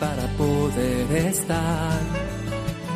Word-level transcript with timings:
para 0.00 0.26
poder 0.38 1.12
estar 1.28 2.00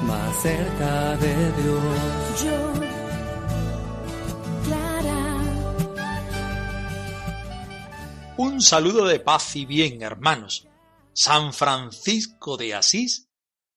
más 0.04 0.42
cerca 0.42 1.16
de 1.18 1.52
Dios. 1.62 2.42
Yo, 2.42 2.72
Clara, 4.64 5.24
Un 8.38 8.62
saludo 8.62 9.04
de 9.04 9.20
paz 9.20 9.54
y 9.54 9.66
bien, 9.66 10.02
hermanos. 10.02 10.66
San 11.12 11.52
Francisco 11.52 12.56
de 12.56 12.74
Asís 12.74 13.28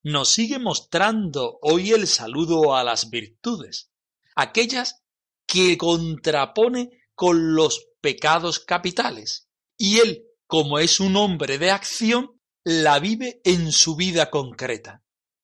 nos 0.04 0.30
sigue 0.30 0.58
mostrando 0.58 1.60
hoy 1.62 1.92
el 1.92 2.08
saludo 2.08 2.76
a 2.76 2.84
las 2.86 3.10
virtudes, 3.10 3.92
aquellas 4.36 5.04
que 5.46 5.78
contrapone 5.78 6.90
con 7.14 7.56
los 7.56 7.88
pecados 8.00 8.60
capitales. 8.60 9.50
Y 9.78 10.00
él, 10.00 10.24
como 10.48 10.80
es 10.80 11.02
un 11.02 11.18
hombre 11.18 11.58
de 11.58 11.72
acción, 11.72 12.37
la 12.70 13.00
vive 13.00 13.40
en 13.46 13.72
su 13.72 13.96
vida 13.96 14.30
concreta. 14.30 15.02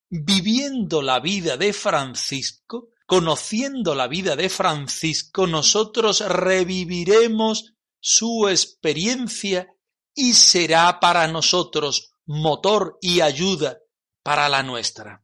Viviendo 0.09 1.01
la 1.01 1.21
vida 1.21 1.55
de 1.55 1.71
Francisco, 1.71 2.89
conociendo 3.05 3.95
la 3.95 4.09
vida 4.09 4.35
de 4.35 4.49
Francisco, 4.49 5.47
nosotros 5.47 6.19
reviviremos 6.19 7.75
su 8.01 8.49
experiencia 8.49 9.73
y 10.13 10.33
será 10.33 10.99
para 10.99 11.25
nosotros 11.29 12.11
motor 12.25 12.97
y 12.99 13.21
ayuda 13.21 13.77
para 14.21 14.49
la 14.49 14.61
nuestra. 14.61 15.23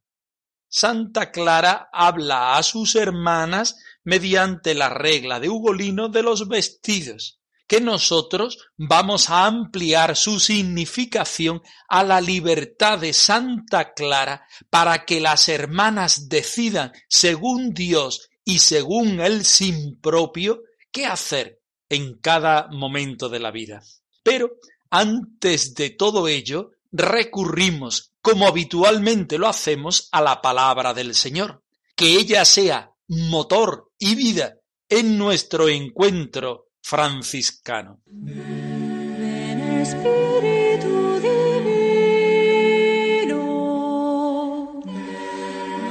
Santa 0.70 1.32
Clara 1.32 1.90
habla 1.92 2.58
a 2.58 2.64
sus 2.64 2.96
hermanas 2.96 3.76
mediante 4.06 4.74
la 4.74 4.88
regla 4.88 5.42
de 5.42 5.50
Ugolino 5.50 6.08
de 6.08 6.24
los 6.24 6.48
vestidos, 6.48 7.39
que 7.70 7.80
nosotros 7.80 8.58
vamos 8.78 9.30
a 9.30 9.46
ampliar 9.46 10.16
su 10.16 10.40
significación 10.40 11.62
a 11.88 12.04
la 12.04 12.20
libertad 12.20 12.98
de 12.98 13.14
Santa 13.14 13.94
Clara 13.94 14.48
para 14.72 15.06
que 15.06 15.22
las 15.22 15.48
hermanas 15.50 16.30
decidan, 16.30 16.92
según 17.08 17.76
Dios 17.76 18.32
y 18.44 18.58
según 18.58 19.22
el 19.22 19.46
sin 19.46 20.02
propio, 20.02 20.64
qué 20.92 21.06
hacer 21.06 21.62
en 21.90 22.18
cada 22.18 22.70
momento 22.72 23.30
de 23.30 23.40
la 23.40 23.52
vida. 23.52 23.84
Pero 24.24 24.54
antes 24.90 25.76
de 25.76 25.92
todo 25.92 26.28
ello, 26.28 26.72
recurrimos, 26.92 28.14
como 28.20 28.48
habitualmente 28.48 29.38
lo 29.38 29.48
hacemos, 29.48 30.10
a 30.12 30.24
la 30.24 30.42
palabra 30.42 30.96
del 30.96 31.14
Señor. 31.14 31.62
Que 31.96 32.16
ella 32.16 32.46
sea 32.46 32.94
motor 33.08 33.92
y 34.00 34.16
vida 34.16 34.56
en 34.90 35.20
nuestro 35.20 35.70
encuentro 35.70 36.69
franciscano. 36.82 38.00
ven 38.06 39.60
Espíritu 39.82 41.20
Divino, 41.22 42.02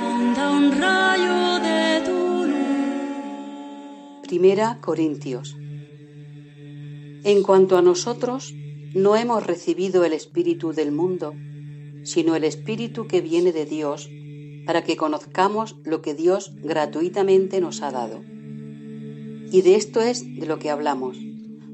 manda 0.00 0.50
un 0.50 0.72
rayo 0.78 1.59
de 1.60 2.03
tu 2.04 2.47
luz. 2.47 4.26
Primera 4.26 4.78
Corintios. 4.81 5.56
En 7.25 7.43
cuanto 7.43 7.76
a 7.76 7.82
nosotros, 7.82 8.55
no 8.94 9.16
hemos 9.16 9.47
recibido 9.47 10.05
el 10.05 10.12
Espíritu 10.12 10.72
del 10.72 10.93
mundo, 10.93 11.34
sino 12.05 12.37
el 12.37 12.44
Espíritu 12.44 13.06
que 13.06 13.20
viene 13.20 13.53
de 13.53 13.66
Dios, 13.66 14.09
para 14.66 14.82
que 14.84 14.97
conozcamos 14.97 15.76
lo 15.84 16.00
que 16.03 16.15
Dios 16.15 16.53
gratuitamente 16.56 17.60
nos 17.60 17.82
ha 17.82 17.91
dado. 17.91 18.22
Y 19.51 19.63
de 19.63 19.77
esto 19.77 20.01
es 20.01 20.37
de 20.39 20.47
lo 20.47 20.59
que 20.59 20.71
hablamos, 20.71 21.17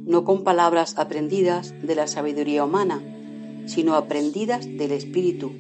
no 0.07 0.25
con 0.25 0.45
palabras 0.45 0.95
aprendidas 0.97 1.75
de 1.83 1.95
la 1.95 2.07
sabiduría 2.07 2.65
humana, 2.65 3.03
sino 3.67 3.95
aprendidas 3.95 4.67
del 4.67 4.93
Espíritu, 4.93 5.53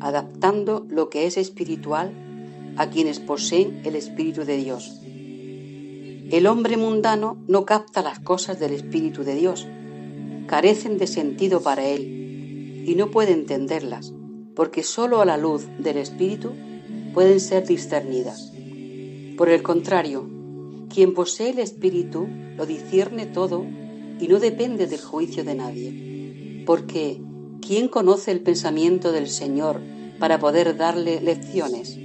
adaptando 0.00 0.86
lo 0.88 1.10
que 1.10 1.26
es 1.26 1.36
espiritual 1.36 2.12
a 2.76 2.88
quienes 2.88 3.20
poseen 3.20 3.82
el 3.84 3.96
Espíritu 3.96 4.44
de 4.44 4.56
Dios. 4.56 5.00
El 6.30 6.46
hombre 6.46 6.76
mundano 6.76 7.36
no 7.48 7.64
capta 7.64 8.02
las 8.02 8.20
cosas 8.20 8.60
del 8.60 8.72
Espíritu 8.72 9.24
de 9.24 9.34
Dios, 9.34 9.66
carecen 10.46 10.96
de 10.96 11.06
sentido 11.06 11.60
para 11.60 11.84
él 11.84 12.84
y 12.86 12.94
no 12.94 13.10
puede 13.10 13.32
entenderlas, 13.32 14.12
porque 14.54 14.82
sólo 14.82 15.20
a 15.20 15.24
la 15.24 15.36
luz 15.36 15.66
del 15.78 15.98
Espíritu 15.98 16.52
pueden 17.12 17.40
ser 17.40 17.66
discernidas. 17.66 18.52
Por 19.36 19.48
el 19.48 19.62
contrario, 19.62 20.37
quien 20.92 21.14
posee 21.14 21.50
el 21.50 21.58
Espíritu 21.58 22.28
lo 22.56 22.66
discierne 22.66 23.26
todo 23.26 23.64
y 24.20 24.28
no 24.28 24.40
depende 24.40 24.86
del 24.86 25.00
juicio 25.00 25.44
de 25.44 25.54
nadie, 25.54 26.62
porque 26.66 27.20
¿quién 27.60 27.88
conoce 27.88 28.32
el 28.32 28.40
pensamiento 28.40 29.12
del 29.12 29.28
Señor 29.28 29.80
para 30.18 30.38
poder 30.38 30.76
darle 30.76 31.20
lecciones? 31.20 31.96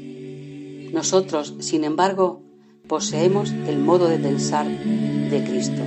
Nosotros, 0.94 1.56
sin 1.60 1.84
embargo, 1.84 2.42
poseemos 2.88 3.52
el 3.52 3.80
modo 3.80 4.08
de 4.08 4.20
pensar 4.20 4.68
de 4.68 5.44
Cristo. 5.44 5.82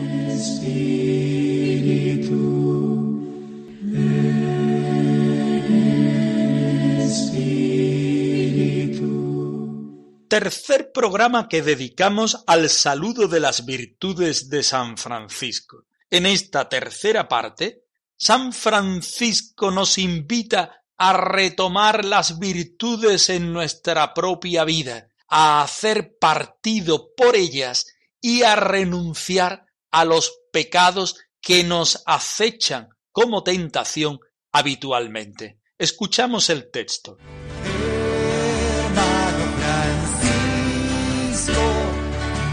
Tercer 10.28 10.90
programa 10.90 11.48
que 11.48 11.62
dedicamos 11.62 12.42
al 12.48 12.68
saludo 12.68 13.28
de 13.28 13.38
las 13.38 13.64
virtudes 13.64 14.50
de 14.50 14.64
San 14.64 14.98
Francisco. 14.98 15.84
En 16.10 16.26
esta 16.26 16.68
tercera 16.68 17.28
parte, 17.28 17.84
San 18.16 18.52
Francisco 18.52 19.70
nos 19.70 19.98
invita 19.98 20.82
a 20.96 21.12
retomar 21.12 22.04
las 22.04 22.40
virtudes 22.40 23.28
en 23.28 23.52
nuestra 23.52 24.14
propia 24.14 24.64
vida, 24.64 25.08
a 25.28 25.62
hacer 25.62 26.16
partido 26.18 27.14
por 27.16 27.36
ellas 27.36 27.86
y 28.20 28.42
a 28.42 28.56
renunciar 28.56 29.66
a 29.92 30.04
los 30.04 30.40
pecados 30.50 31.20
que 31.40 31.62
nos 31.62 32.02
acechan 32.04 32.88
como 33.12 33.44
tentación 33.44 34.18
habitualmente. 34.50 35.60
Escuchamos 35.78 36.50
el 36.50 36.68
texto. 36.72 37.16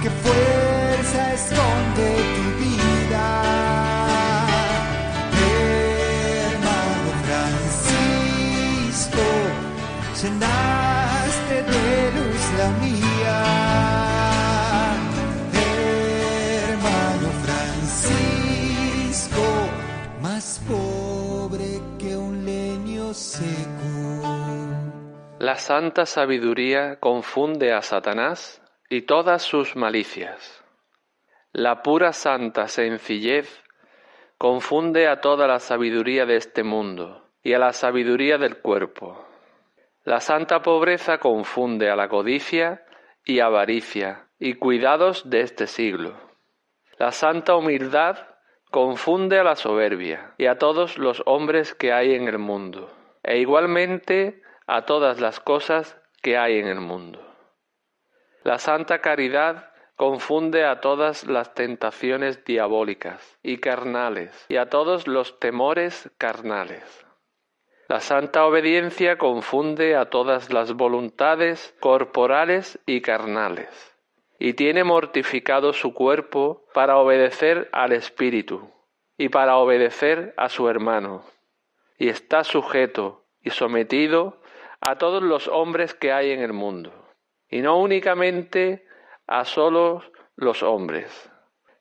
Qué 0.04 0.10
fuerza 0.10 1.34
esconde 1.34 2.08
tu 2.36 2.46
vida. 2.62 3.28
Hermano 6.52 7.10
Francisco, 7.26 9.26
llenaste 10.22 11.56
de 11.72 11.88
luz 12.18 12.44
la 12.60 12.70
mía. 12.84 13.40
Hermano 16.68 17.28
Francisco, 17.46 19.46
más 20.22 20.46
pobre 20.68 21.70
que 21.98 22.12
un 22.18 22.34
leño 22.44 23.14
seco. 23.14 23.94
La 25.40 25.56
santa 25.58 26.06
sabiduría 26.06 26.98
confunde 27.00 27.72
a 27.72 27.82
Satanás 27.82 28.60
y 28.94 29.02
todas 29.02 29.42
sus 29.42 29.76
malicias. 29.76 30.64
La 31.52 31.82
pura 31.82 32.14
santa 32.14 32.68
sencillez 32.68 33.64
confunde 34.38 35.08
a 35.08 35.20
toda 35.20 35.48
la 35.48 35.58
sabiduría 35.58 36.28
de 36.28 36.36
este 36.36 36.62
mundo 36.62 37.28
y 37.42 37.54
a 37.54 37.58
la 37.58 37.74
sabiduría 37.74 38.38
del 38.38 38.58
cuerpo. 38.58 39.28
La 40.04 40.20
santa 40.20 40.62
pobreza 40.62 41.18
confunde 41.18 41.90
a 41.90 41.96
la 41.96 42.08
codicia 42.08 42.86
y 43.26 43.40
avaricia 43.40 44.28
y 44.38 44.54
cuidados 44.60 45.28
de 45.28 45.42
este 45.42 45.66
siglo. 45.66 46.16
La 47.00 47.12
santa 47.12 47.56
humildad 47.56 48.20
confunde 48.70 49.40
a 49.40 49.44
la 49.44 49.56
soberbia 49.56 50.36
y 50.38 50.46
a 50.46 50.60
todos 50.60 51.00
los 51.00 51.24
hombres 51.26 51.74
que 51.74 51.92
hay 51.92 52.14
en 52.14 52.28
el 52.28 52.38
mundo, 52.38 52.96
e 53.24 53.40
igualmente 53.40 54.44
a 54.68 54.86
todas 54.86 55.20
las 55.20 55.40
cosas 55.40 56.00
que 56.22 56.38
hay 56.38 56.60
en 56.60 56.68
el 56.68 56.80
mundo. 56.80 57.23
La 58.44 58.60
santa 58.60 59.00
caridad 59.00 59.70
confunde 59.96 60.66
a 60.66 60.82
todas 60.82 61.26
las 61.28 61.54
tentaciones 61.54 62.44
diabólicas 62.44 63.38
y 63.42 63.60
carnales 63.60 64.46
y 64.50 64.58
a 64.58 64.70
todos 64.70 65.08
los 65.08 65.40
temores 65.40 66.12
carnales. 66.18 67.06
La 67.88 68.02
santa 68.02 68.46
obediencia 68.46 69.18
confunde 69.18 69.96
a 69.96 70.10
todas 70.10 70.52
las 70.52 70.74
voluntades 70.74 71.74
corporales 71.80 72.80
y 72.86 73.02
carnales, 73.02 73.96
y 74.40 74.54
tiene 74.54 74.84
mortificado 74.84 75.72
su 75.72 75.94
cuerpo 75.94 76.66
para 76.74 76.98
obedecer 76.98 77.70
al 77.72 77.94
Espíritu 77.94 78.70
y 79.18 79.30
para 79.30 79.58
obedecer 79.58 80.34
a 80.36 80.50
su 80.50 80.68
hermano, 80.68 81.24
y 81.98 82.10
está 82.10 82.44
sujeto 82.44 83.24
y 83.42 83.52
sometido 83.52 84.42
a 84.82 84.98
todos 84.98 85.22
los 85.24 85.48
hombres 85.48 85.94
que 85.94 86.12
hay 86.12 86.32
en 86.32 86.42
el 86.42 86.52
mundo, 86.52 87.03
y 87.54 87.62
no 87.62 87.80
únicamente 87.80 88.84
a 89.28 89.46
solo 89.46 90.02
los 90.36 90.64
hombres, 90.64 91.30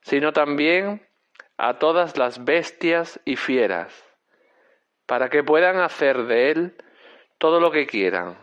sino 0.02 0.30
también 0.34 1.08
a 1.56 1.78
todas 1.78 2.18
las 2.18 2.44
bestias 2.44 3.18
y 3.24 3.36
fieras, 3.36 3.90
para 5.06 5.30
que 5.30 5.42
puedan 5.42 5.78
hacer 5.78 6.24
de 6.24 6.50
él 6.50 6.76
todo 7.38 7.58
lo 7.58 7.70
que 7.70 7.86
quieran, 7.86 8.36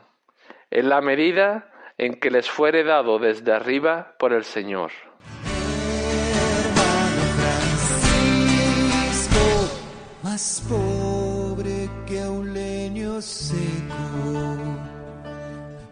en 0.71 0.89
la 0.89 1.01
medida 1.01 1.71
en 1.99 2.19
que 2.19 2.31
les 2.31 2.49
fuere 2.49 2.83
dado 2.83 3.19
desde 3.19 3.51
arriba 3.51 4.15
por 4.17 4.33
el 4.33 4.43
Señor. 4.43 4.89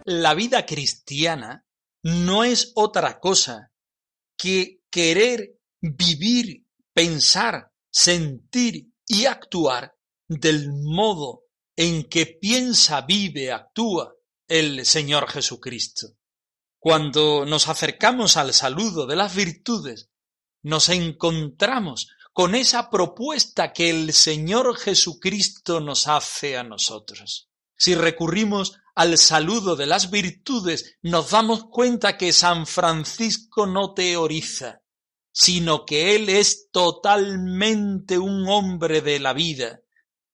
La 0.09 0.35
vida 0.35 0.65
cristiana 0.65 1.65
no 2.01 2.45
es 2.45 2.71
otra 2.75 3.19
cosa 3.19 3.73
que 4.37 4.79
querer 4.89 5.59
vivir, 5.81 6.65
pensar, 6.93 7.73
sentir 7.91 8.93
y 9.05 9.25
actuar 9.25 9.97
del 10.25 10.69
modo 10.71 11.43
en 11.75 12.05
que 12.05 12.25
piensa, 12.25 13.01
vive, 13.01 13.51
actúa 13.51 14.15
el 14.47 14.85
Señor 14.85 15.29
Jesucristo. 15.29 16.15
Cuando 16.79 17.45
nos 17.45 17.67
acercamos 17.67 18.37
al 18.37 18.53
saludo 18.53 19.07
de 19.07 19.17
las 19.17 19.35
virtudes, 19.35 20.09
nos 20.63 20.87
encontramos 20.87 22.07
con 22.31 22.55
esa 22.55 22.89
propuesta 22.89 23.73
que 23.73 23.89
el 23.89 24.13
Señor 24.13 24.77
Jesucristo 24.77 25.81
nos 25.81 26.07
hace 26.07 26.55
a 26.55 26.63
nosotros. 26.63 27.49
Si 27.75 27.93
recurrimos 27.93 28.79
al 28.97 29.19
saludo 29.19 29.75
de 29.75 29.85
las 29.85 30.09
virtudes, 30.09 30.97
nos 31.03 31.29
damos 31.29 31.65
cuenta 31.65 32.17
que 32.17 32.33
San 32.33 32.65
Francisco 32.65 33.67
no 33.67 33.93
teoriza, 33.93 34.81
sino 35.31 35.85
que 35.85 36.15
él 36.15 36.29
es 36.29 36.71
totalmente 36.71 38.17
un 38.17 38.49
hombre 38.49 39.01
de 39.01 39.19
la 39.19 39.33
vida 39.33 39.81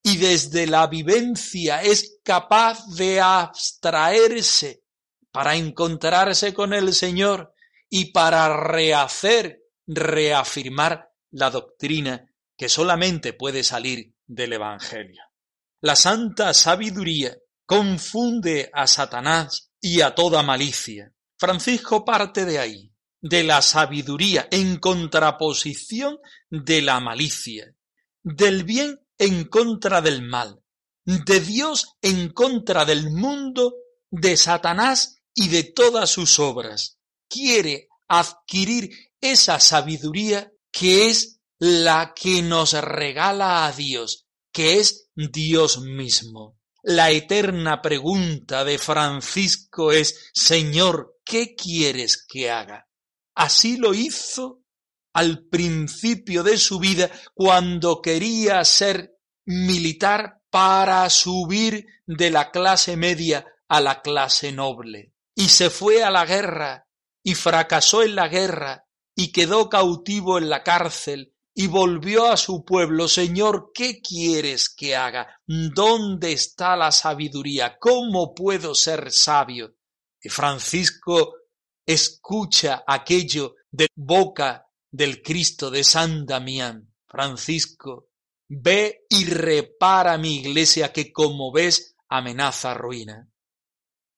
y 0.02 0.16
desde 0.16 0.66
la 0.66 0.86
vivencia 0.86 1.82
es 1.82 2.20
capaz 2.24 2.86
de 2.96 3.20
abstraerse 3.20 4.82
para 5.30 5.56
encontrarse 5.56 6.54
con 6.54 6.72
el 6.72 6.94
Señor 6.94 7.52
y 7.90 8.12
para 8.12 8.48
rehacer, 8.56 9.60
reafirmar 9.86 11.10
la 11.32 11.50
doctrina 11.50 12.30
que 12.56 12.70
solamente 12.70 13.34
puede 13.34 13.62
salir 13.62 14.14
del 14.26 14.54
Evangelio. 14.54 15.22
La 15.82 15.96
santa 15.96 16.54
sabiduría 16.54 17.36
confunde 17.66 18.70
a 18.72 18.86
Satanás 18.86 19.70
y 19.80 20.00
a 20.00 20.14
toda 20.14 20.42
malicia. 20.42 21.12
Francisco 21.38 22.04
parte 22.04 22.44
de 22.44 22.58
ahí, 22.58 22.92
de 23.20 23.42
la 23.44 23.62
sabiduría 23.62 24.48
en 24.50 24.78
contraposición 24.78 26.18
de 26.50 26.82
la 26.82 27.00
malicia, 27.00 27.74
del 28.22 28.64
bien 28.64 29.00
en 29.18 29.44
contra 29.44 30.00
del 30.00 30.22
mal, 30.22 30.62
de 31.04 31.40
Dios 31.40 31.96
en 32.02 32.30
contra 32.30 32.84
del 32.84 33.10
mundo, 33.10 33.74
de 34.10 34.36
Satanás 34.36 35.22
y 35.34 35.48
de 35.48 35.64
todas 35.64 36.10
sus 36.10 36.38
obras. 36.38 36.98
Quiere 37.28 37.88
adquirir 38.08 38.90
esa 39.20 39.58
sabiduría 39.58 40.52
que 40.70 41.08
es 41.08 41.40
la 41.58 42.12
que 42.14 42.42
nos 42.42 42.72
regala 42.72 43.66
a 43.66 43.72
Dios, 43.72 44.26
que 44.52 44.80
es 44.80 45.08
Dios 45.14 45.80
mismo. 45.80 46.58
La 46.86 47.10
eterna 47.10 47.80
pregunta 47.80 48.62
de 48.62 48.76
Francisco 48.76 49.90
es, 49.90 50.30
Señor, 50.34 51.18
¿qué 51.24 51.54
quieres 51.54 52.22
que 52.28 52.50
haga? 52.50 52.90
Así 53.34 53.78
lo 53.78 53.94
hizo 53.94 54.60
al 55.14 55.46
principio 55.46 56.42
de 56.42 56.58
su 56.58 56.78
vida 56.78 57.10
cuando 57.32 58.02
quería 58.02 58.62
ser 58.66 59.16
militar 59.46 60.42
para 60.50 61.08
subir 61.08 61.86
de 62.04 62.30
la 62.30 62.50
clase 62.50 62.98
media 62.98 63.46
a 63.66 63.80
la 63.80 64.02
clase 64.02 64.52
noble. 64.52 65.14
Y 65.34 65.48
se 65.48 65.70
fue 65.70 66.04
a 66.04 66.10
la 66.10 66.26
guerra 66.26 66.86
y 67.22 67.34
fracasó 67.34 68.02
en 68.02 68.14
la 68.14 68.28
guerra 68.28 68.84
y 69.16 69.32
quedó 69.32 69.70
cautivo 69.70 70.36
en 70.36 70.50
la 70.50 70.62
cárcel 70.62 71.33
y 71.54 71.68
volvió 71.68 72.30
a 72.30 72.36
su 72.36 72.64
pueblo, 72.64 73.06
Señor, 73.06 73.70
¿qué 73.72 74.00
quieres 74.00 74.68
que 74.68 74.96
haga? 74.96 75.40
¿Dónde 75.46 76.32
está 76.32 76.76
la 76.76 76.90
sabiduría? 76.90 77.78
¿Cómo 77.78 78.34
puedo 78.34 78.74
ser 78.74 79.12
sabio? 79.12 79.76
Y 80.20 80.28
Francisco 80.28 81.34
escucha 81.86 82.82
aquello 82.86 83.54
de 83.70 83.86
boca 83.94 84.66
del 84.90 85.22
Cristo 85.22 85.70
de 85.70 85.84
San 85.84 86.26
Damián. 86.26 86.92
Francisco, 87.06 88.08
ve 88.48 89.06
y 89.08 89.24
repara 89.26 90.18
mi 90.18 90.36
iglesia 90.36 90.92
que 90.92 91.12
como 91.12 91.52
ves 91.52 91.94
amenaza 92.08 92.74
ruina. 92.74 93.28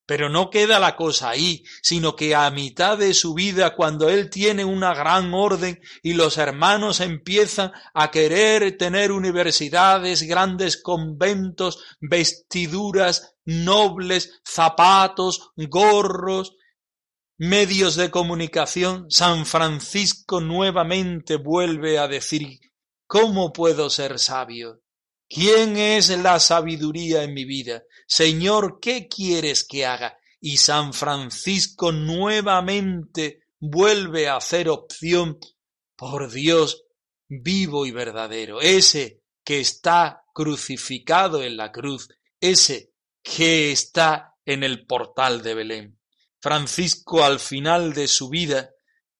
Pero 0.07 0.29
no 0.29 0.49
queda 0.49 0.79
la 0.79 0.95
cosa 0.95 1.29
ahí, 1.29 1.63
sino 1.83 2.15
que 2.15 2.33
a 2.33 2.49
mitad 2.49 2.97
de 2.97 3.13
su 3.13 3.35
vida, 3.35 3.75
cuando 3.75 4.09
él 4.09 4.31
tiene 4.31 4.65
una 4.65 4.95
gran 4.95 5.33
orden 5.33 5.79
y 6.01 6.13
los 6.13 6.37
hermanos 6.37 7.01
empiezan 7.01 7.73
a 7.93 8.09
querer 8.09 8.77
tener 8.77 9.11
universidades, 9.11 10.23
grandes 10.23 10.81
conventos, 10.81 11.83
vestiduras 11.99 13.35
nobles, 13.47 14.41
zapatos, 14.45 15.51
gorros, 15.55 16.55
medios 17.37 17.95
de 17.95 18.09
comunicación, 18.09 19.09
San 19.09 19.45
Francisco 19.45 20.41
nuevamente 20.41 21.35
vuelve 21.35 21.99
a 21.99 22.07
decir, 22.07 22.59
¿cómo 23.07 23.53
puedo 23.53 23.89
ser 23.89 24.19
sabio? 24.19 24.81
¿Quién 25.29 25.77
es 25.77 26.09
la 26.09 26.39
sabiduría 26.39 27.23
en 27.23 27.33
mi 27.33 27.45
vida? 27.45 27.83
Señor, 28.07 28.79
¿qué 28.79 29.07
quieres 29.07 29.65
que 29.65 29.85
haga? 29.85 30.17
Y 30.39 30.57
San 30.57 30.93
Francisco 30.93 31.91
nuevamente 31.91 33.41
vuelve 33.59 34.29
a 34.29 34.37
hacer 34.37 34.69
opción 34.69 35.37
por 35.95 36.31
Dios 36.31 36.85
vivo 37.27 37.85
y 37.85 37.91
verdadero, 37.91 38.61
ese 38.61 39.21
que 39.43 39.59
está 39.59 40.23
crucificado 40.33 41.43
en 41.43 41.57
la 41.57 41.71
cruz, 41.71 42.07
ese 42.39 42.93
que 43.21 43.71
está 43.71 44.35
en 44.45 44.63
el 44.63 44.85
portal 44.85 45.41
de 45.41 45.53
Belén. 45.53 45.99
Francisco 46.39 47.23
al 47.23 47.39
final 47.39 47.93
de 47.93 48.07
su 48.07 48.29
vida, 48.29 48.69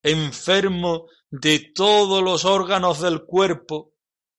enfermo 0.01 1.08
de 1.29 1.60
todos 1.75 2.24
los 2.24 2.46
órganos 2.46 3.01
del 3.01 3.25
cuerpo, 3.25 3.94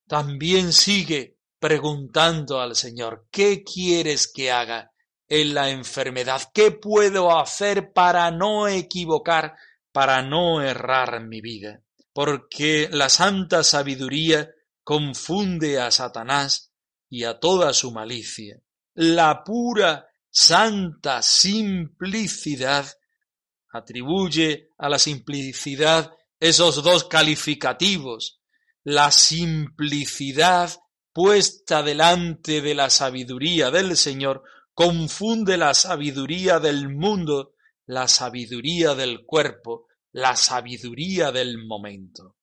también 0.06 0.72
sigue 0.72 1.37
preguntando 1.58 2.60
al 2.60 2.76
Señor, 2.76 3.26
¿qué 3.30 3.64
quieres 3.64 4.30
que 4.32 4.50
haga 4.50 4.92
en 5.26 5.54
la 5.54 5.70
enfermedad? 5.70 6.42
¿Qué 6.52 6.70
puedo 6.70 7.38
hacer 7.38 7.92
para 7.92 8.30
no 8.30 8.68
equivocar, 8.68 9.54
para 9.92 10.22
no 10.22 10.62
errar 10.62 11.24
mi 11.24 11.40
vida? 11.40 11.82
Porque 12.12 12.88
la 12.90 13.08
santa 13.08 13.62
sabiduría 13.62 14.50
confunde 14.82 15.80
a 15.80 15.90
Satanás 15.90 16.72
y 17.10 17.24
a 17.24 17.38
toda 17.38 17.72
su 17.72 17.92
malicia. 17.92 18.60
La 18.94 19.44
pura 19.44 20.08
santa 20.30 21.22
simplicidad 21.22 22.86
atribuye 23.70 24.70
a 24.78 24.88
la 24.88 24.98
simplicidad 24.98 26.12
esos 26.40 26.82
dos 26.82 27.04
calificativos, 27.04 28.40
la 28.84 29.10
simplicidad 29.10 30.70
puesta 31.18 31.82
delante 31.82 32.60
de 32.60 32.76
la 32.76 32.90
sabiduría 32.90 33.72
del 33.72 33.96
Señor, 33.96 34.44
confunde 34.72 35.56
la 35.56 35.74
sabiduría 35.74 36.60
del 36.60 36.90
mundo, 36.90 37.54
la 37.86 38.06
sabiduría 38.06 38.94
del 38.94 39.24
cuerpo, 39.26 39.88
la 40.12 40.36
sabiduría 40.36 41.32
del 41.32 41.66
momento. 41.66 42.36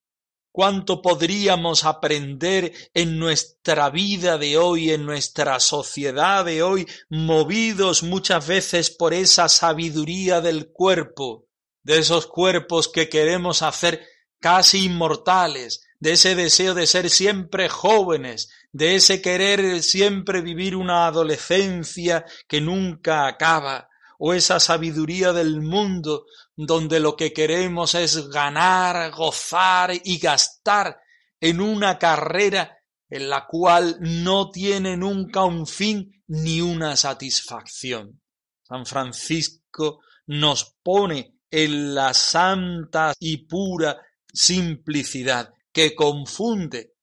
¿Cuánto 0.51 1.01
podríamos 1.01 1.85
aprender 1.85 2.73
en 2.93 3.17
nuestra 3.17 3.89
vida 3.91 4.37
de 4.37 4.57
hoy, 4.57 4.91
en 4.91 5.05
nuestra 5.05 5.61
sociedad 5.61 6.43
de 6.43 6.61
hoy, 6.61 6.85
movidos 7.07 8.03
muchas 8.03 8.45
veces 8.45 8.89
por 8.91 9.13
esa 9.13 9.47
sabiduría 9.47 10.41
del 10.41 10.73
cuerpo, 10.73 11.47
de 11.81 11.99
esos 11.99 12.27
cuerpos 12.27 12.89
que 12.89 13.07
queremos 13.07 13.61
hacer 13.61 14.05
casi 14.41 14.83
inmortales, 14.83 15.84
de 15.99 16.13
ese 16.13 16.35
deseo 16.35 16.73
de 16.73 16.87
ser 16.87 17.09
siempre 17.09 17.69
jóvenes, 17.69 18.49
de 18.71 18.95
ese 18.95 19.21
querer 19.21 19.81
siempre 19.81 20.41
vivir 20.41 20.75
una 20.75 21.07
adolescencia 21.07 22.25
que 22.47 22.61
nunca 22.61 23.27
acaba, 23.27 23.89
o 24.17 24.33
esa 24.33 24.59
sabiduría 24.59 25.33
del 25.33 25.61
mundo 25.61 26.25
donde 26.55 26.99
lo 26.99 27.15
que 27.15 27.33
queremos 27.33 27.95
es 27.95 28.29
ganar, 28.29 29.11
gozar 29.11 29.91
y 30.03 30.19
gastar 30.19 30.97
en 31.39 31.59
una 31.59 31.97
carrera 31.97 32.77
en 33.09 33.29
la 33.29 33.45
cual 33.45 33.97
no 33.99 34.49
tiene 34.49 34.97
nunca 34.97 35.43
un 35.43 35.67
fin 35.67 36.23
ni 36.27 36.61
una 36.61 36.95
satisfacción. 36.95 38.21
San 38.63 38.85
Francisco 38.85 39.99
nos 40.27 40.75
pone 40.81 41.35
en 41.51 41.93
la 41.93 42.13
santa 42.13 43.13
y 43.19 43.45
pura 43.45 44.01
simplicidad 44.33 45.54
que 45.75 45.93
confunde 45.93 46.93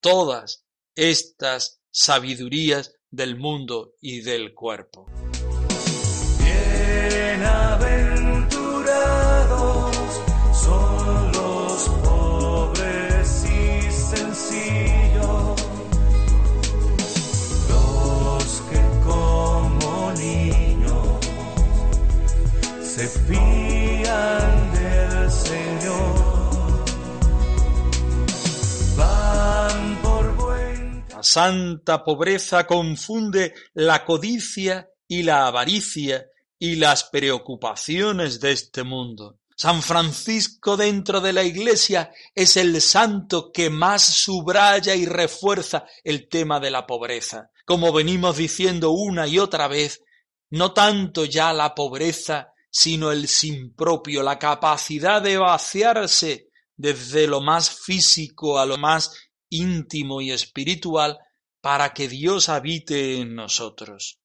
todas 0.00 0.64
estas 0.96 1.82
sabidurías 1.90 2.94
del 3.10 3.38
mundo 3.38 3.92
y 4.00 4.22
del 4.22 4.54
cuerpo. 4.54 5.04
La 31.22 31.26
santa 31.26 32.02
pobreza 32.02 32.66
confunde 32.66 33.54
la 33.74 34.04
codicia 34.04 34.90
y 35.06 35.22
la 35.22 35.46
avaricia 35.46 36.26
y 36.58 36.74
las 36.74 37.04
preocupaciones 37.04 38.40
de 38.40 38.50
este 38.50 38.82
mundo. 38.82 39.38
San 39.56 39.84
Francisco 39.84 40.76
dentro 40.76 41.20
de 41.20 41.32
la 41.32 41.44
Iglesia 41.44 42.10
es 42.34 42.56
el 42.56 42.80
santo 42.80 43.52
que 43.52 43.70
más 43.70 44.02
subraya 44.02 44.96
y 44.96 45.06
refuerza 45.06 45.86
el 46.02 46.28
tema 46.28 46.58
de 46.58 46.72
la 46.72 46.88
pobreza. 46.88 47.52
Como 47.64 47.92
venimos 47.92 48.36
diciendo 48.36 48.90
una 48.90 49.28
y 49.28 49.38
otra 49.38 49.68
vez, 49.68 50.02
no 50.50 50.72
tanto 50.72 51.24
ya 51.24 51.52
la 51.52 51.72
pobreza 51.72 52.52
sino 52.68 53.12
el 53.12 53.28
sin 53.28 53.76
propio, 53.76 54.24
la 54.24 54.40
capacidad 54.40 55.22
de 55.22 55.38
vaciarse 55.38 56.48
desde 56.76 57.28
lo 57.28 57.40
más 57.40 57.70
físico 57.70 58.58
a 58.58 58.66
lo 58.66 58.76
más 58.76 59.12
íntimo 59.52 60.20
y 60.20 60.30
espiritual 60.30 61.18
para 61.60 61.94
que 61.94 62.08
Dios 62.08 62.48
habite 62.48 63.20
en 63.20 63.34
nosotros. 63.34 64.18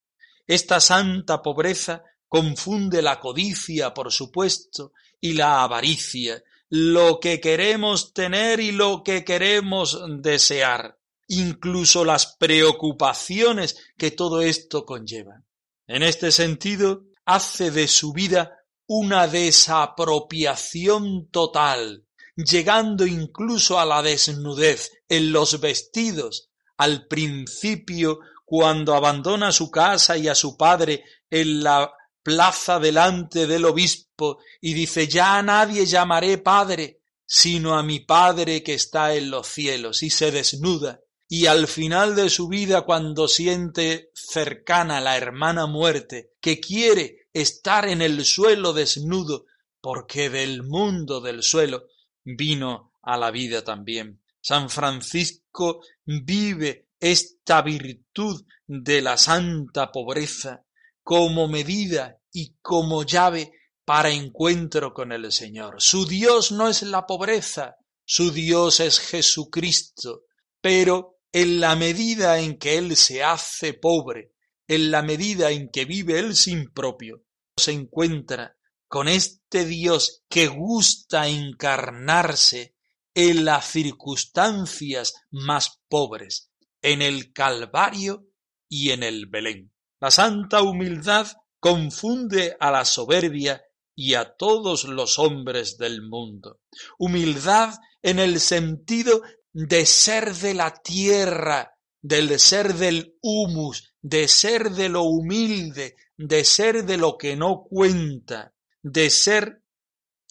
Esta 0.46 0.80
santa 0.80 1.42
pobreza 1.42 2.02
confunde 2.26 3.02
la 3.02 3.20
codicia, 3.20 3.94
por 3.94 4.12
supuesto, 4.12 4.92
y 5.20 5.34
la 5.34 5.62
avaricia, 5.62 6.42
lo 6.70 7.20
que 7.20 7.40
queremos 7.40 8.12
tener 8.12 8.60
y 8.60 8.72
lo 8.72 9.02
que 9.02 9.24
queremos 9.24 9.98
desear, 10.20 10.98
incluso 11.28 12.04
las 12.04 12.36
preocupaciones 12.36 13.76
que 13.96 14.10
todo 14.10 14.42
esto 14.42 14.84
conlleva. 14.84 15.42
En 15.86 16.02
este 16.02 16.32
sentido, 16.32 17.04
hace 17.24 17.70
de 17.70 17.88
su 17.88 18.12
vida 18.12 18.58
una 18.86 19.28
desapropiación 19.28 21.28
total, 21.30 22.07
llegando 22.44 23.04
incluso 23.04 23.80
a 23.80 23.84
la 23.84 24.00
desnudez 24.00 24.92
en 25.08 25.32
los 25.32 25.60
vestidos, 25.60 26.50
al 26.76 27.08
principio 27.08 28.20
cuando 28.44 28.94
abandona 28.94 29.50
su 29.50 29.70
casa 29.72 30.16
y 30.16 30.28
a 30.28 30.36
su 30.36 30.56
padre 30.56 31.04
en 31.28 31.64
la 31.64 31.92
plaza 32.22 32.78
delante 32.78 33.48
del 33.48 33.64
obispo 33.64 34.38
y 34.60 34.74
dice 34.74 35.08
ya 35.08 35.38
a 35.38 35.42
nadie 35.42 35.84
llamaré 35.84 36.38
padre, 36.38 37.00
sino 37.26 37.76
a 37.76 37.82
mi 37.82 38.00
padre 38.00 38.62
que 38.62 38.74
está 38.74 39.14
en 39.14 39.30
los 39.30 39.48
cielos, 39.48 40.02
y 40.04 40.10
se 40.10 40.30
desnuda, 40.30 41.00
y 41.28 41.46
al 41.46 41.66
final 41.66 42.14
de 42.14 42.30
su 42.30 42.48
vida 42.48 42.82
cuando 42.82 43.26
siente 43.26 44.12
cercana 44.14 45.00
la 45.00 45.16
hermana 45.16 45.66
muerte, 45.66 46.30
que 46.40 46.60
quiere 46.60 47.28
estar 47.32 47.88
en 47.88 48.00
el 48.00 48.24
suelo 48.24 48.72
desnudo, 48.72 49.44
porque 49.80 50.30
del 50.30 50.62
mundo 50.62 51.20
del 51.20 51.42
suelo 51.42 51.88
vino 52.36 52.92
a 53.02 53.16
la 53.16 53.30
vida 53.30 53.62
también. 53.62 54.20
San 54.40 54.68
Francisco 54.68 55.80
vive 56.04 56.88
esta 57.00 57.62
virtud 57.62 58.44
de 58.66 59.00
la 59.00 59.16
santa 59.16 59.90
pobreza 59.90 60.64
como 61.02 61.48
medida 61.48 62.20
y 62.32 62.56
como 62.60 63.02
llave 63.04 63.52
para 63.84 64.10
encuentro 64.10 64.92
con 64.92 65.12
el 65.12 65.32
Señor. 65.32 65.76
Su 65.78 66.06
Dios 66.06 66.52
no 66.52 66.68
es 66.68 66.82
la 66.82 67.06
pobreza, 67.06 67.76
su 68.04 68.30
Dios 68.30 68.80
es 68.80 69.00
Jesucristo, 69.00 70.24
pero 70.60 71.20
en 71.32 71.60
la 71.60 71.76
medida 71.76 72.38
en 72.38 72.58
que 72.58 72.76
él 72.76 72.96
se 72.96 73.22
hace 73.22 73.72
pobre, 73.72 74.32
en 74.66 74.90
la 74.90 75.02
medida 75.02 75.50
en 75.50 75.70
que 75.70 75.86
vive 75.86 76.18
él 76.18 76.36
sin 76.36 76.70
propio, 76.72 77.24
se 77.56 77.72
encuentra 77.72 78.57
con 78.88 79.06
este 79.06 79.64
Dios 79.64 80.24
que 80.28 80.48
gusta 80.48 81.28
encarnarse 81.28 82.74
en 83.14 83.44
las 83.44 83.66
circunstancias 83.66 85.14
más 85.30 85.80
pobres, 85.88 86.50
en 86.82 87.02
el 87.02 87.32
Calvario 87.32 88.26
y 88.68 88.90
en 88.90 89.02
el 89.02 89.26
Belén. 89.26 89.72
La 90.00 90.10
santa 90.10 90.62
humildad 90.62 91.26
confunde 91.60 92.56
a 92.60 92.70
la 92.70 92.84
soberbia 92.84 93.62
y 93.94 94.14
a 94.14 94.36
todos 94.36 94.84
los 94.84 95.18
hombres 95.18 95.76
del 95.76 96.02
mundo. 96.02 96.60
Humildad 96.98 97.74
en 98.02 98.20
el 98.20 98.40
sentido 98.40 99.22
de 99.52 99.86
ser 99.86 100.34
de 100.34 100.54
la 100.54 100.72
tierra, 100.82 101.76
del 102.00 102.38
ser 102.38 102.74
del 102.74 103.16
humus, 103.20 103.92
de 104.00 104.28
ser 104.28 104.70
de 104.70 104.88
lo 104.88 105.02
humilde, 105.02 105.96
de 106.16 106.44
ser 106.44 106.84
de 106.84 106.96
lo 106.96 107.18
que 107.18 107.34
no 107.34 107.64
cuenta, 107.68 108.54
de 108.82 109.10
ser 109.10 109.62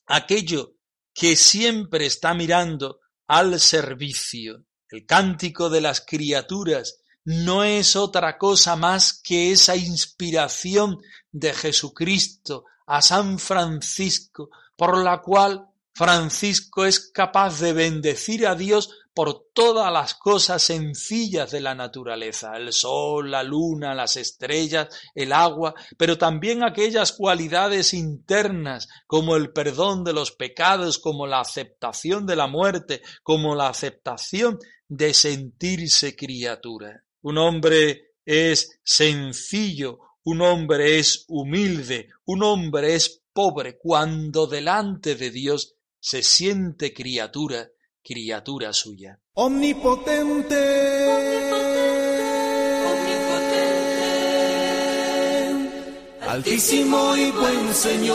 aquello 0.06 0.76
que 1.14 1.36
siempre 1.36 2.06
está 2.06 2.34
mirando 2.34 3.00
al 3.28 3.60
servicio. 3.60 4.66
El 4.90 5.06
cántico 5.06 5.70
de 5.70 5.82
las 5.82 6.02
criaturas 6.02 7.00
no 7.26 7.64
es 7.64 7.96
otra 7.96 8.38
cosa 8.38 8.76
más 8.76 9.20
que 9.22 9.52
esa 9.52 9.76
inspiración 9.76 11.00
de 11.32 11.54
Jesucristo 11.54 12.64
a 12.86 13.02
San 13.02 13.38
Francisco, 13.38 14.50
por 14.78 14.98
la 15.04 15.22
cual 15.22 15.68
Francisco 15.94 16.86
es 16.86 17.12
capaz 17.12 17.60
de 17.60 17.74
bendecir 17.74 18.48
a 18.48 18.56
Dios 18.56 18.92
por 19.18 19.48
todas 19.52 19.92
las 19.92 20.14
cosas 20.14 20.62
sencillas 20.62 21.50
de 21.50 21.60
la 21.60 21.74
naturaleza, 21.74 22.56
el 22.56 22.72
sol, 22.72 23.32
la 23.32 23.42
luna, 23.42 23.96
las 23.96 24.16
estrellas, 24.16 24.90
el 25.16 25.34
agua, 25.34 25.74
pero 25.98 26.20
también 26.20 26.64
aquellas 26.64 27.14
cualidades 27.14 27.96
internas 27.96 28.88
como 29.08 29.36
el 29.36 29.52
perdón 29.54 30.04
de 30.04 30.14
los 30.14 30.34
pecados, 30.34 31.00
como 31.00 31.26
la 31.26 31.40
aceptación 31.40 32.28
de 32.28 32.36
la 32.36 32.46
muerte, 32.46 33.02
como 33.24 33.56
la 33.56 33.70
aceptación 33.70 34.60
de 34.88 35.16
sentirse 35.16 36.16
criatura. 36.16 37.04
Un 37.24 37.40
hombre 37.40 38.12
es 38.24 38.80
sencillo, 38.84 39.98
un 40.26 40.44
hombre 40.44 41.00
es 41.00 41.26
humilde, 41.28 42.10
un 42.26 42.44
hombre 42.44 42.94
es 42.94 43.24
pobre 43.34 43.80
cuando 43.80 44.46
delante 44.46 45.16
de 45.16 45.32
Dios 45.32 45.74
se 46.00 46.22
siente 46.22 46.94
criatura 46.94 47.68
criatura 48.08 48.72
suya. 48.72 49.20
Omnipotente. 49.34 50.64
Altísimo 56.26 57.16
y 57.18 57.32
buen 57.32 57.74
Señor, 57.74 58.14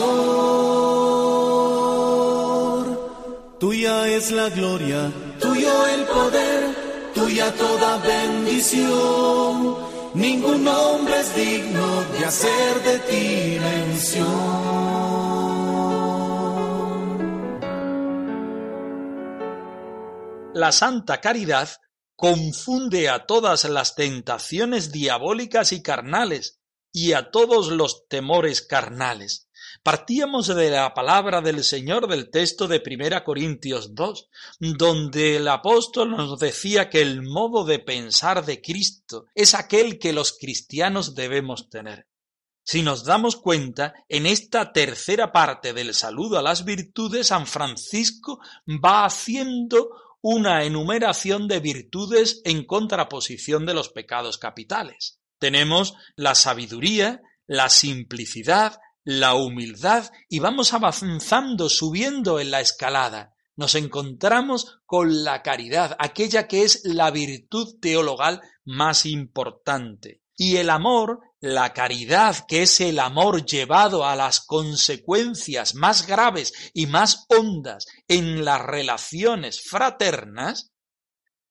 tuya 3.59 4.07
es 4.07 4.31
la 4.31 4.49
gloria, 4.49 5.11
tuyo 5.39 5.87
el 5.87 6.03
poder, 6.05 6.75
tuya 7.13 7.51
toda 7.53 7.97
bendición. 7.97 9.77
Ningún 10.13 10.67
hombre 10.67 11.19
es 11.19 11.35
digno 11.35 12.03
de 12.17 12.25
hacer 12.25 12.83
de 12.83 12.99
ti 12.99 13.59
mención. 13.59 15.52
La 20.53 20.71
santa 20.71 21.19
caridad 21.19 21.67
confunde 22.15 23.09
a 23.09 23.25
todas 23.25 23.65
las 23.65 23.95
tentaciones 23.95 24.91
diabólicas 24.91 25.71
y 25.71 25.81
carnales 25.81 26.59
y 26.91 27.13
a 27.13 27.31
todos 27.31 27.71
los 27.71 28.07
temores 28.07 28.61
carnales. 28.61 29.49
Partíamos 29.81 30.45
de 30.47 30.69
la 30.69 30.93
palabra 30.93 31.41
del 31.41 31.63
Señor 31.63 32.07
del 32.07 32.29
texto 32.29 32.67
de 32.67 32.79
Primera 32.79 33.23
Corintios 33.23 33.95
2, 33.95 34.29
donde 34.59 35.37
el 35.37 35.47
apóstol 35.47 36.11
nos 36.11 36.37
decía 36.37 36.87
que 36.87 37.01
el 37.01 37.23
modo 37.23 37.65
de 37.65 37.79
pensar 37.79 38.45
de 38.45 38.61
Cristo 38.61 39.25
es 39.33 39.55
aquel 39.55 39.97
que 39.97 40.13
los 40.13 40.37
cristianos 40.37 41.15
debemos 41.15 41.71
tener. 41.71 42.07
Si 42.63 42.83
nos 42.83 43.03
damos 43.03 43.37
cuenta, 43.37 43.93
en 44.07 44.27
esta 44.27 44.71
tercera 44.71 45.31
parte 45.33 45.73
del 45.73 45.95
saludo 45.95 46.37
a 46.37 46.43
las 46.43 46.63
virtudes, 46.63 47.27
San 47.27 47.47
Francisco 47.47 48.39
va 48.67 49.03
haciendo 49.03 49.89
una 50.23 50.63
enumeración 50.63 51.49
de 51.49 51.59
virtudes 51.59 52.41
en 52.45 52.65
contraposición 52.65 53.65
de 53.65 53.73
los 53.73 53.89
pecados 53.89 54.37
capitales. 54.37 55.19
Tenemos 55.37 55.95
la 56.15 56.33
sabiduría, 56.33 57.21
la 57.45 57.67
simplicidad, 57.67 58.79
la 59.03 59.35
humildad 59.35 60.09
y 60.29 60.39
vamos 60.39 60.73
avanzando, 60.73 61.67
subiendo 61.67 62.39
en 62.39 62.51
la 62.51 62.61
escalada. 62.61 63.35
Nos 63.57 63.75
encontramos 63.75 64.79
con 64.85 65.25
la 65.25 65.43
caridad, 65.43 65.97
aquella 65.99 66.47
que 66.47 66.63
es 66.63 66.85
la 66.85 67.11
virtud 67.11 67.75
teologal 67.81 68.39
más 68.63 69.05
importante. 69.05 70.21
Y 70.37 70.55
el 70.55 70.69
amor, 70.69 71.19
la 71.43 71.73
caridad, 71.73 72.45
que 72.47 72.61
es 72.61 72.79
el 72.79 72.99
amor 72.99 73.45
llevado 73.45 74.05
a 74.05 74.15
las 74.15 74.39
consecuencias 74.39 75.75
más 75.75 76.07
graves 76.07 76.53
y 76.73 76.87
más 76.87 77.25
hondas 77.27 77.85
en 78.07 78.45
las 78.45 78.61
relaciones 78.61 79.61
fraternas, 79.61 80.71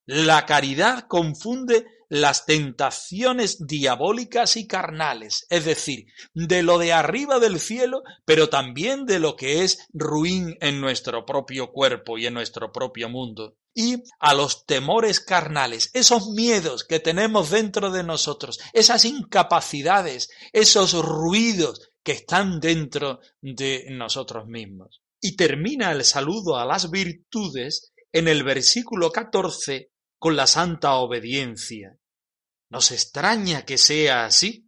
la 0.07 0.47
caridad 0.47 1.05
confunde 1.09 1.85
las 2.13 2.45
tentaciones 2.45 3.67
diabólicas 3.67 4.59
y 4.59 4.67
carnales, 4.67 5.47
es 5.49 5.65
decir, 5.65 6.09
de 6.35 6.63
lo 6.63 6.77
de 6.77 6.93
arriba 6.93 7.39
del 7.39 7.59
cielo, 7.59 8.03
pero 8.27 8.51
también 8.51 9.07
de 9.07 9.19
lo 9.19 9.35
que 9.35 9.65
es 9.65 9.89
ruin 9.95 10.59
en 10.61 10.83
nuestro 10.83 11.25
propio 11.25 11.73
cuerpo 11.73 12.19
y 12.19 12.27
en 12.27 12.35
nuestro 12.35 12.71
propio 12.71 13.09
mundo. 13.09 13.57
Y 13.75 14.03
a 14.21 14.35
los 14.35 14.67
temores 14.67 15.21
carnales, 15.21 15.89
esos 15.95 16.29
miedos 16.33 16.85
que 16.85 17.01
tenemos 17.01 17.49
dentro 17.49 17.91
de 17.91 18.03
nosotros, 18.03 18.61
esas 18.75 19.07
incapacidades, 19.07 20.29
esos 20.53 20.93
ruidos 20.93 21.93
que 22.03 22.13
están 22.13 22.61
dentro 22.61 23.21
de 23.41 23.87
nosotros 23.89 24.47
mismos. 24.47 25.01
Y 25.19 25.35
termina 25.35 25.91
el 25.93 26.05
saludo 26.05 26.59
a 26.59 26.67
las 26.67 26.91
virtudes 26.91 27.95
en 28.13 28.29
el 28.29 28.45
versículo 28.45 29.11
14 29.11 29.93
con 30.19 30.37
la 30.37 30.47
santa 30.47 30.97
obediencia. 30.97 31.97
Nos 32.73 32.91
extraña 32.91 33.67
que 33.67 33.77
sea 33.77 34.25
así, 34.25 34.67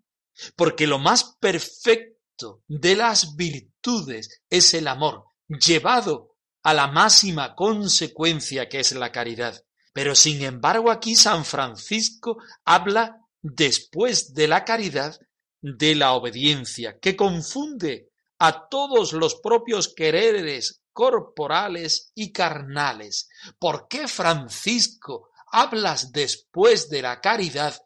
porque 0.57 0.87
lo 0.87 0.99
más 0.99 1.37
perfecto 1.41 2.63
de 2.69 2.97
las 2.97 3.35
virtudes 3.35 4.43
es 4.51 4.75
el 4.75 4.89
amor, 4.89 5.25
llevado 5.49 6.37
a 6.63 6.75
la 6.75 6.89
máxima 6.89 7.55
consecuencia 7.55 8.69
que 8.69 8.81
es 8.81 8.93
la 8.93 9.11
caridad. 9.11 9.59
Pero 9.95 10.15
sin 10.15 10.43
embargo 10.43 10.91
aquí 10.91 11.17
San 11.17 11.47
Francisco 11.47 12.37
habla 12.67 13.23
después 13.41 14.35
de 14.35 14.49
la 14.49 14.67
caridad 14.67 15.19
de 15.63 15.95
la 15.95 16.13
obediencia, 16.13 16.99
que 16.99 17.17
confunde 17.17 18.11
a 18.39 18.69
todos 18.69 19.15
los 19.15 19.37
propios 19.37 19.95
quereres 19.95 20.83
corporales 20.93 22.13
y 22.15 22.33
carnales. 22.33 23.31
¿Por 23.59 23.89
qué 23.89 24.09
Francisco 24.09 25.31
hablas 25.51 26.13
después 26.13 26.91
de 26.91 27.01
la 27.01 27.23
caridad 27.23 27.81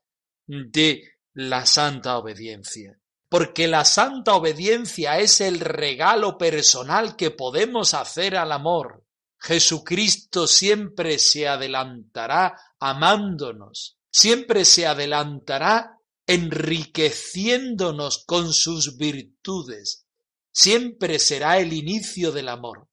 de 0.49 1.05
la 1.35 1.67
santa 1.67 2.19
obediencia. 2.19 2.99
Porque 3.29 3.69
la 3.69 3.85
santa 3.85 4.35
obediencia 4.35 5.19
es 5.19 5.41
el 5.41 5.61
regalo 5.61 6.39
personal 6.39 7.15
que 7.15 7.31
podemos 7.31 7.95
hacer 7.95 8.37
al 8.37 8.53
amor. 8.53 9.05
Jesucristo 9.39 10.47
siempre 10.47 11.19
se 11.19 11.47
adelantará 11.47 12.59
amándonos, 12.81 13.99
siempre 14.11 14.65
se 14.65 14.87
adelantará 14.87 15.99
enriqueciéndonos 16.27 18.25
con 18.27 18.53
sus 18.53 18.97
virtudes, 18.97 20.07
siempre 20.53 21.19
será 21.19 21.59
el 21.59 21.73
inicio 21.73 22.33
del 22.33 22.49
amor. 22.49 22.89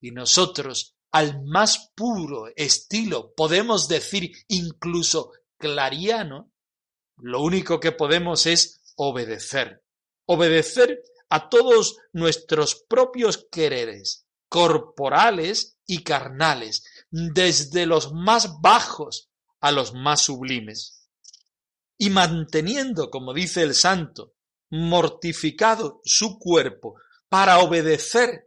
Y 0.00 0.10
nosotros, 0.10 0.96
al 1.12 1.44
más 1.44 1.92
puro 1.94 2.48
estilo, 2.56 3.32
podemos 3.34 3.88
decir 3.88 4.32
incluso 4.48 5.32
clariano, 5.58 6.50
lo 7.20 7.42
único 7.42 7.80
que 7.80 7.92
podemos 7.92 8.46
es 8.46 8.80
obedecer. 8.96 9.82
Obedecer 10.26 11.02
a 11.30 11.48
todos 11.48 11.98
nuestros 12.12 12.74
propios 12.88 13.46
quereres, 13.50 14.26
corporales 14.48 15.78
y 15.86 16.02
carnales, 16.02 16.84
desde 17.10 17.86
los 17.86 18.12
más 18.12 18.60
bajos 18.60 19.30
a 19.60 19.72
los 19.72 19.94
más 19.94 20.22
sublimes. 20.22 21.08
Y 21.98 22.10
manteniendo, 22.10 23.10
como 23.10 23.34
dice 23.34 23.62
el 23.62 23.74
santo, 23.74 24.34
mortificado 24.70 26.00
su 26.04 26.38
cuerpo 26.38 26.96
para 27.28 27.58
obedecer 27.58 28.46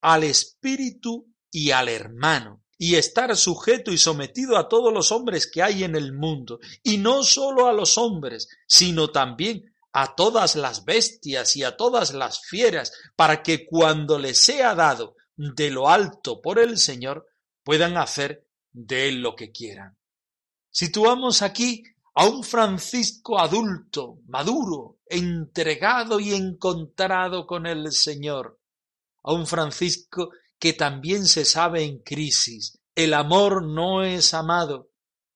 al 0.00 0.24
espíritu 0.24 1.32
y 1.50 1.70
al 1.70 1.88
hermano, 1.88 2.62
y 2.82 2.94
estar 2.94 3.36
sujeto 3.36 3.92
y 3.92 3.98
sometido 3.98 4.56
a 4.56 4.66
todos 4.66 4.90
los 4.90 5.12
hombres 5.12 5.46
que 5.46 5.62
hay 5.62 5.84
en 5.84 5.94
el 5.94 6.14
mundo, 6.14 6.60
y 6.82 6.96
no 6.96 7.22
solo 7.24 7.66
a 7.66 7.74
los 7.74 7.98
hombres, 7.98 8.48
sino 8.66 9.10
también 9.10 9.74
a 9.92 10.14
todas 10.14 10.56
las 10.56 10.86
bestias 10.86 11.56
y 11.56 11.62
a 11.62 11.76
todas 11.76 12.14
las 12.14 12.40
fieras, 12.40 12.94
para 13.16 13.42
que 13.42 13.66
cuando 13.66 14.18
les 14.18 14.38
sea 14.38 14.74
dado 14.74 15.14
de 15.36 15.70
lo 15.70 15.90
alto 15.90 16.40
por 16.40 16.58
el 16.58 16.78
Señor, 16.78 17.26
puedan 17.64 17.98
hacer 17.98 18.46
de 18.72 19.10
él 19.10 19.20
lo 19.20 19.36
que 19.36 19.52
quieran. 19.52 19.98
Situamos 20.70 21.42
aquí 21.42 21.84
a 22.14 22.24
un 22.24 22.42
Francisco 22.42 23.38
adulto, 23.38 24.20
maduro, 24.26 25.00
entregado 25.04 26.18
y 26.18 26.32
encontrado 26.32 27.46
con 27.46 27.66
el 27.66 27.92
Señor, 27.92 28.58
a 29.22 29.34
un 29.34 29.46
Francisco 29.46 30.30
que 30.60 30.74
también 30.74 31.26
se 31.26 31.44
sabe 31.44 31.82
en 31.82 31.98
crisis. 31.98 32.78
El 32.94 33.14
amor 33.14 33.66
no 33.66 34.04
es 34.04 34.34
amado, 34.34 34.90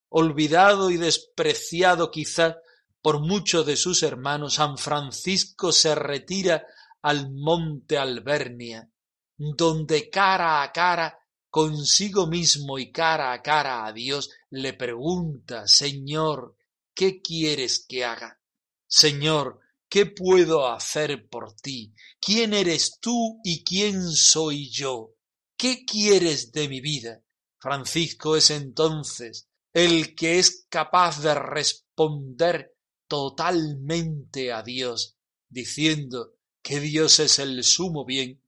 olvidado 0.07 0.91
y 0.91 0.97
despreciado 0.97 2.11
quizá 2.11 2.59
por 3.01 3.19
muchos 3.19 3.65
de 3.65 3.75
sus 3.75 4.01
hermanos, 4.03 4.55
San 4.55 4.77
Francisco 4.77 5.71
se 5.71 5.93
retira 5.93 6.65
al 7.01 7.31
monte 7.31 7.97
Albernia, 7.97 8.89
donde 9.37 10.09
cara 10.09 10.63
a 10.63 10.71
cara 10.71 11.19
consigo 11.51 12.27
mismo 12.27 12.79
y 12.79 12.91
cara 12.91 13.31
a 13.31 13.41
cara 13.41 13.85
a 13.85 13.93
Dios 13.93 14.31
le 14.49 14.73
pregunta, 14.73 15.67
Señor, 15.67 16.55
¿qué 16.93 17.21
quieres 17.21 17.85
que 17.87 18.05
haga? 18.05 18.39
Señor, 18.87 19.59
¿qué 19.87 20.05
puedo 20.05 20.67
hacer 20.67 21.29
por 21.29 21.53
ti? 21.55 21.93
¿Quién 22.19 22.53
eres 22.53 22.99
tú 22.99 23.39
y 23.43 23.63
quién 23.63 24.11
soy 24.11 24.69
yo? 24.71 25.14
¿Qué 25.57 25.85
quieres 25.85 26.51
de 26.51 26.67
mi 26.67 26.81
vida? 26.81 27.21
Francisco 27.57 28.35
es 28.35 28.49
entonces 28.51 29.47
el 29.73 30.13
que 30.15 30.39
es 30.39 30.67
capaz 30.69 31.21
de 31.21 31.33
responder 31.33 32.75
totalmente 33.07 34.51
a 34.51 34.61
Dios, 34.63 35.17
diciendo 35.49 36.33
que 36.61 36.79
Dios 36.79 37.19
es 37.19 37.39
el 37.39 37.63
sumo 37.63 38.05
bien, 38.05 38.41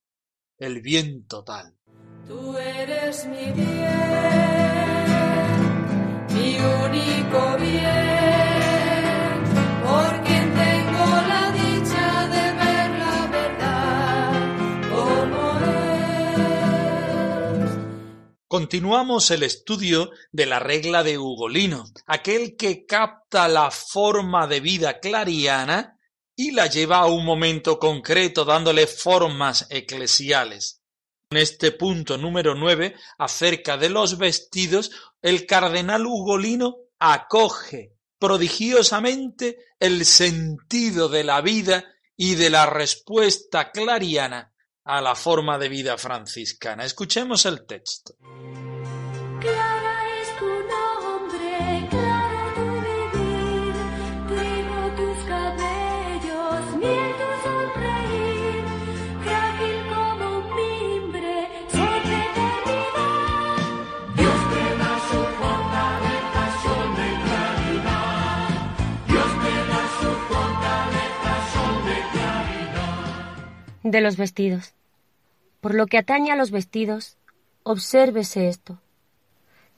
el 0.58 0.82
bien 0.82 1.26
total. 1.28 1.78
Tú 2.28 2.58
eres 2.58 3.26
mi 3.26 3.52
bien, 3.52 3.68
mi 6.34 6.58
único 6.60 7.58
bien. 7.58 8.17
Continuamos 18.50 19.30
el 19.32 19.44
estudio 19.44 20.10
de 20.32 20.46
la 20.46 20.60
regla 20.60 21.04
de 21.04 21.18
Ugolino, 21.18 21.84
aquel 22.06 22.56
que 22.56 22.86
capta 22.86 23.50
la 23.50 23.72
forma 23.72 24.48
de 24.48 24.62
vida 24.62 25.02
clariana 25.02 26.00
y 26.34 26.52
la 26.52 26.68
lleva 26.68 27.00
a 27.00 27.08
un 27.08 27.26
momento 27.26 27.78
concreto 27.78 28.46
dándole 28.46 28.88
formas 28.88 29.68
eclesiales. 29.70 30.82
En 31.30 31.40
este 31.40 31.74
punto 31.74 32.18
número 32.18 32.56
nueve, 32.56 32.96
acerca 33.18 33.76
de 33.76 33.90
los 33.90 34.18
vestidos, 34.18 34.92
el 35.22 35.46
cardenal 35.46 36.06
Ugolino 36.06 36.78
acoge 37.00 37.98
prodigiosamente 38.18 39.58
el 39.78 40.06
sentido 40.06 41.10
de 41.10 41.26
la 41.26 41.42
vida 41.42 41.84
y 42.16 42.36
de 42.36 42.50
la 42.50 42.66
respuesta 42.66 43.72
clariana 43.72 44.54
a 44.88 45.02
la 45.02 45.16
forma 45.16 45.58
de 45.58 45.68
vida 45.68 45.98
franciscana. 45.98 46.86
Escuchemos 46.86 47.46
el 47.46 47.66
texto. 47.66 48.14
Clara 49.42 49.96
es 50.22 50.30
tu 50.40 50.46
nombre, 50.46 51.88
claro 51.90 52.40
tu 52.56 52.68
vivir, 52.88 53.76
primo 54.30 54.80
tus 54.96 55.18
cabellos, 55.26 56.62
miel 56.80 57.16
sonreír, 57.44 58.64
frágil 59.24 59.78
como 59.94 60.38
un 60.38 60.46
mimbre, 60.56 61.36
secreto 61.68 62.44
de 62.48 62.78
vida. 62.96 63.08
Dios 64.16 64.40
te 64.54 64.66
da 64.82 64.94
su 65.10 65.20
fortaleza, 65.42 66.44
de 66.98 67.10
claridad. 67.26 68.50
Dios 69.08 69.32
te 69.44 69.54
da 69.72 69.84
su 70.00 70.12
fortaleza, 70.32 71.64
de 71.88 71.98
claridad. 72.14 73.04
De 73.84 74.00
los 74.02 74.16
vestidos. 74.16 74.77
Por 75.68 75.76
lo 75.76 75.88
que 75.88 75.98
atañe 75.98 76.32
a 76.32 76.38
los 76.38 76.50
vestidos, 76.50 77.18
obsérvese 77.64 78.48
esto. 78.48 78.80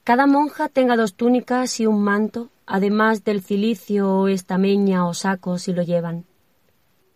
Cada 0.04 0.28
monja 0.28 0.70
tenga 0.70 0.96
dos 0.96 1.16
túnicas 1.16 1.80
y 1.80 1.88
un 1.88 2.04
manto, 2.04 2.52
además 2.68 3.24
del 3.24 3.42
cilicio 3.42 4.08
o 4.08 4.28
estameña 4.28 5.08
o 5.08 5.16
saco 5.16 5.58
si 5.58 5.74
lo 5.74 5.82
llevan. 5.82 6.26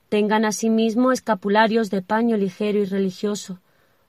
Tengan 0.09 0.43
asimismo 0.43 1.11
escapularios 1.11 1.91
de 1.91 2.01
paño 2.01 2.35
ligero 2.35 2.79
y 2.79 2.85
religioso, 2.85 3.59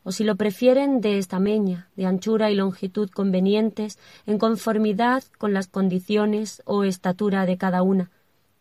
o 0.03 0.13
si 0.13 0.25
lo 0.25 0.35
prefieren 0.37 1.03
de 1.03 1.19
estameña, 1.19 1.91
de 1.95 2.07
anchura 2.07 2.51
y 2.51 2.55
longitud 2.55 3.11
convenientes, 3.11 3.99
en 4.25 4.39
conformidad 4.39 5.25
con 5.37 5.53
las 5.53 5.67
condiciones 5.67 6.63
o 6.65 6.85
estatura 6.85 7.45
de 7.45 7.59
cada 7.59 7.83
una, 7.83 8.11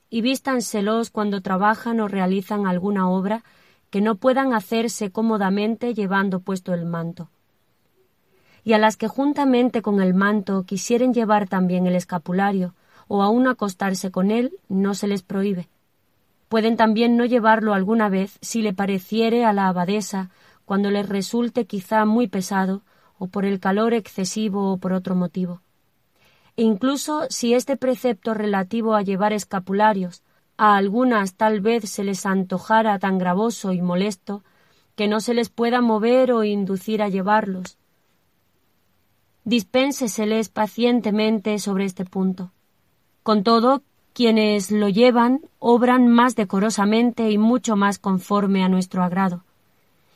y 0.10 0.20
vístanselos 0.20 1.12
cuando 1.12 1.40
trabajan 1.40 2.02
o 2.02 2.10
realizan 2.10 2.68
alguna 2.68 3.10
obra 3.10 3.46
que 3.94 4.02
no 4.02 4.16
puedan 4.16 4.56
hacerse 4.56 5.12
cómodamente 5.12 5.94
llevando 5.94 6.40
puesto 6.40 6.74
el 6.74 6.84
manto. 6.84 7.30
Y 8.64 8.74
a 8.74 8.80
las 8.80 8.98
que 8.98 9.08
juntamente 9.08 9.84
con 9.84 10.02
el 10.02 10.16
manto 10.16 10.64
quisieren 10.64 11.14
llevar 11.14 11.48
también 11.48 11.86
el 11.86 11.96
escapulario, 11.96 12.74
o 13.08 13.22
aun 13.22 13.46
acostarse 13.46 14.10
con 14.10 14.32
él, 14.32 14.58
no 14.68 14.96
se 14.96 15.08
les 15.08 15.22
prohíbe. 15.22 15.70
Pueden 16.50 16.76
también 16.76 17.18
no 17.18 17.26
llevarlo 17.26 17.76
alguna 17.76 18.10
vez 18.10 18.40
si 18.42 18.64
le 18.64 18.74
pareciere 18.74 19.46
a 19.46 19.54
la 19.54 19.68
abadesa 19.68 20.32
cuando 20.66 20.90
les 20.90 21.08
resulte 21.08 21.68
quizá 21.68 22.04
muy 22.06 22.28
pesado, 22.28 22.82
o 23.20 23.28
por 23.28 23.46
el 23.46 23.60
calor 23.60 23.94
excesivo 23.94 24.72
o 24.72 24.78
por 24.78 24.94
otro 24.94 25.14
motivo. 25.14 25.62
E 26.58 26.64
incluso 26.64 27.28
si 27.30 27.54
este 27.54 27.78
precepto 27.78 28.34
relativo 28.34 28.96
a 28.96 29.04
llevar 29.04 29.34
escapularios 29.34 30.24
a 30.58 30.76
algunas 30.76 31.36
tal 31.36 31.62
vez 31.62 31.90
se 31.90 32.04
les 32.04 32.26
antojara 32.26 33.00
tan 33.00 33.18
gravoso 33.18 33.74
y 33.74 33.82
molesto 33.82 34.44
que 34.96 35.08
no 35.08 35.20
se 35.20 35.34
les 35.34 35.50
pueda 35.50 35.82
mover 35.82 36.32
o 36.32 36.44
inducir 36.44 37.02
a 37.02 37.10
llevarlos. 37.10 37.78
Dispénseseles 39.44 40.50
pacientemente 40.50 41.60
sobre 41.60 41.86
este 41.86 42.06
punto. 42.06 42.52
Con 43.24 43.44
todo, 43.44 43.82
quienes 44.14 44.72
lo 44.72 44.90
llevan 44.90 45.42
obran 45.60 46.08
más 46.08 46.36
decorosamente 46.36 47.32
y 47.32 47.38
mucho 47.38 47.76
más 47.76 48.00
conforme 48.00 48.64
a 48.64 48.70
nuestro 48.70 49.04
agrado 49.04 49.44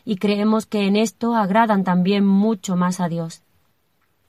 y 0.08 0.15
creemos 0.15 0.65
que 0.65 0.88
en 0.88 0.95
esto 0.95 1.36
agradan 1.36 1.84
también 1.84 2.26
mucho 2.26 2.78
más 2.78 3.02
a 3.02 3.10
Dios. 3.10 3.41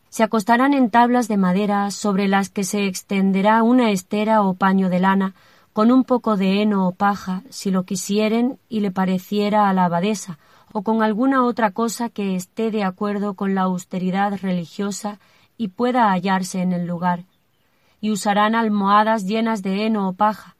Se 0.08 0.24
acostarán 0.24 0.74
en 0.74 0.90
tablas 0.90 1.28
de 1.28 1.36
madera 1.36 1.92
sobre 1.92 2.26
las 2.26 2.48
que 2.48 2.64
se 2.64 2.86
extenderá 2.88 3.62
una 3.62 3.92
estera 3.92 4.42
o 4.42 4.54
paño 4.54 4.88
de 4.88 4.98
lana 4.98 5.34
con 5.72 5.92
un 5.92 6.04
poco 6.04 6.36
de 6.36 6.60
heno 6.62 6.88
o 6.88 6.92
paja, 6.92 7.42
si 7.50 7.70
lo 7.70 7.84
quisieren 7.84 8.58
y 8.68 8.80
le 8.80 8.90
pareciera 8.90 9.68
a 9.68 9.72
la 9.72 9.84
abadesa, 9.84 10.38
o 10.72 10.82
con 10.82 11.02
alguna 11.02 11.44
otra 11.44 11.70
cosa 11.70 12.08
que 12.08 12.36
esté 12.36 12.70
de 12.70 12.84
acuerdo 12.84 13.34
con 13.34 13.54
la 13.54 13.62
austeridad 13.62 14.38
religiosa 14.40 15.18
y 15.56 15.68
pueda 15.68 16.10
hallarse 16.10 16.60
en 16.60 16.72
el 16.72 16.86
lugar, 16.86 17.24
y 18.00 18.10
usarán 18.10 18.54
almohadas 18.54 19.24
llenas 19.24 19.62
de 19.62 19.86
heno 19.86 20.08
o 20.08 20.12
paja, 20.12 20.56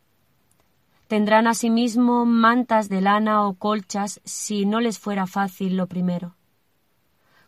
Tendrán 1.09 1.47
asimismo 1.47 2.27
mantas 2.27 2.90
de 2.90 3.01
lana 3.01 3.47
o 3.47 3.55
colchas 3.55 4.21
si 4.25 4.66
no 4.66 4.79
les 4.79 4.99
fuera 4.99 5.27
fácil 5.27 5.75
lo 5.75 5.87
primero. 5.87 6.35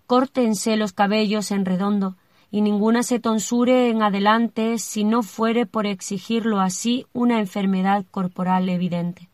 Córtense 0.07 0.77
los 0.77 0.95
cabellos 0.95 1.51
en 1.51 1.67
redondo, 1.67 2.17
y 2.51 2.61
ninguna 2.61 3.03
se 3.03 3.21
tonsure 3.21 3.89
en 3.89 4.03
adelante 4.03 4.79
si 4.79 5.05
no 5.05 5.23
fuere 5.23 5.67
por 5.67 5.87
exigirlo 5.87 6.61
así 6.61 7.07
una 7.13 7.41
enfermedad 7.41 8.05
corporal 8.11 8.69
evidente. 8.69 9.30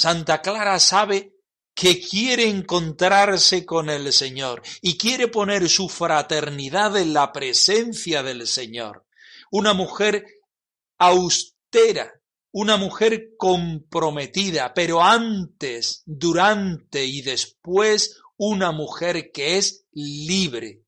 Santa 0.00 0.40
Clara 0.40 0.80
sabe 0.80 1.34
que 1.74 2.00
quiere 2.00 2.48
encontrarse 2.48 3.66
con 3.66 3.90
el 3.90 4.14
Señor 4.14 4.62
y 4.80 4.96
quiere 4.96 5.28
poner 5.28 5.68
su 5.68 5.90
fraternidad 5.90 6.96
en 6.96 7.12
la 7.12 7.32
presencia 7.32 8.22
del 8.22 8.46
Señor. 8.46 9.04
Una 9.50 9.74
mujer 9.74 10.24
austera, 10.96 12.14
una 12.50 12.78
mujer 12.78 13.32
comprometida, 13.36 14.72
pero 14.72 15.02
antes, 15.02 16.02
durante 16.06 17.04
y 17.04 17.20
después 17.20 18.22
una 18.38 18.72
mujer 18.72 19.30
que 19.30 19.58
es 19.58 19.84
libre, 19.92 20.80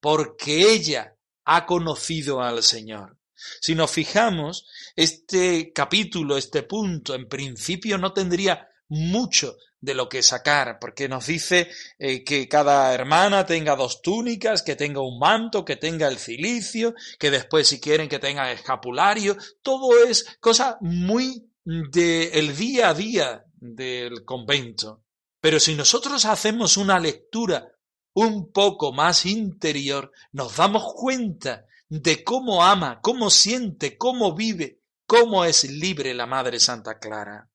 porque 0.00 0.72
ella 0.72 1.14
ha 1.44 1.66
conocido 1.66 2.40
al 2.40 2.62
Señor. 2.62 3.18
Si 3.60 3.74
nos 3.74 3.90
fijamos, 3.90 4.66
este 4.96 5.72
capítulo, 5.72 6.36
este 6.36 6.62
punto, 6.62 7.14
en 7.14 7.28
principio 7.28 7.98
no 7.98 8.12
tendría 8.12 8.68
mucho 8.88 9.56
de 9.80 9.94
lo 9.94 10.08
que 10.08 10.22
sacar, 10.22 10.78
porque 10.80 11.08
nos 11.08 11.26
dice 11.26 11.70
eh, 11.98 12.24
que 12.24 12.48
cada 12.48 12.94
hermana 12.94 13.44
tenga 13.44 13.76
dos 13.76 14.00
túnicas, 14.00 14.62
que 14.62 14.76
tenga 14.76 15.02
un 15.02 15.18
manto, 15.18 15.64
que 15.64 15.76
tenga 15.76 16.08
el 16.08 16.18
cilicio, 16.18 16.94
que 17.18 17.30
después 17.30 17.68
si 17.68 17.80
quieren 17.80 18.08
que 18.08 18.18
tenga 18.18 18.50
escapulario, 18.50 19.36
todo 19.62 20.04
es 20.04 20.38
cosa 20.40 20.78
muy 20.80 21.50
del 21.64 22.56
día 22.56 22.88
a 22.88 22.94
día 22.94 23.44
del 23.56 24.24
convento. 24.24 25.02
Pero 25.40 25.60
si 25.60 25.74
nosotros 25.74 26.24
hacemos 26.24 26.78
una 26.78 26.98
lectura 26.98 27.68
un 28.14 28.52
poco 28.52 28.92
más 28.92 29.26
interior, 29.26 30.12
nos 30.32 30.56
damos 30.56 30.94
cuenta 30.94 31.66
de 31.88 32.24
cómo 32.24 32.64
ama, 32.64 33.00
cómo 33.02 33.30
siente, 33.30 33.96
cómo 33.98 34.34
vive, 34.34 34.82
cómo 35.06 35.44
es 35.44 35.64
libre 35.70 36.14
la 36.14 36.26
Madre 36.26 36.60
Santa 36.60 36.98
Clara. 36.98 37.50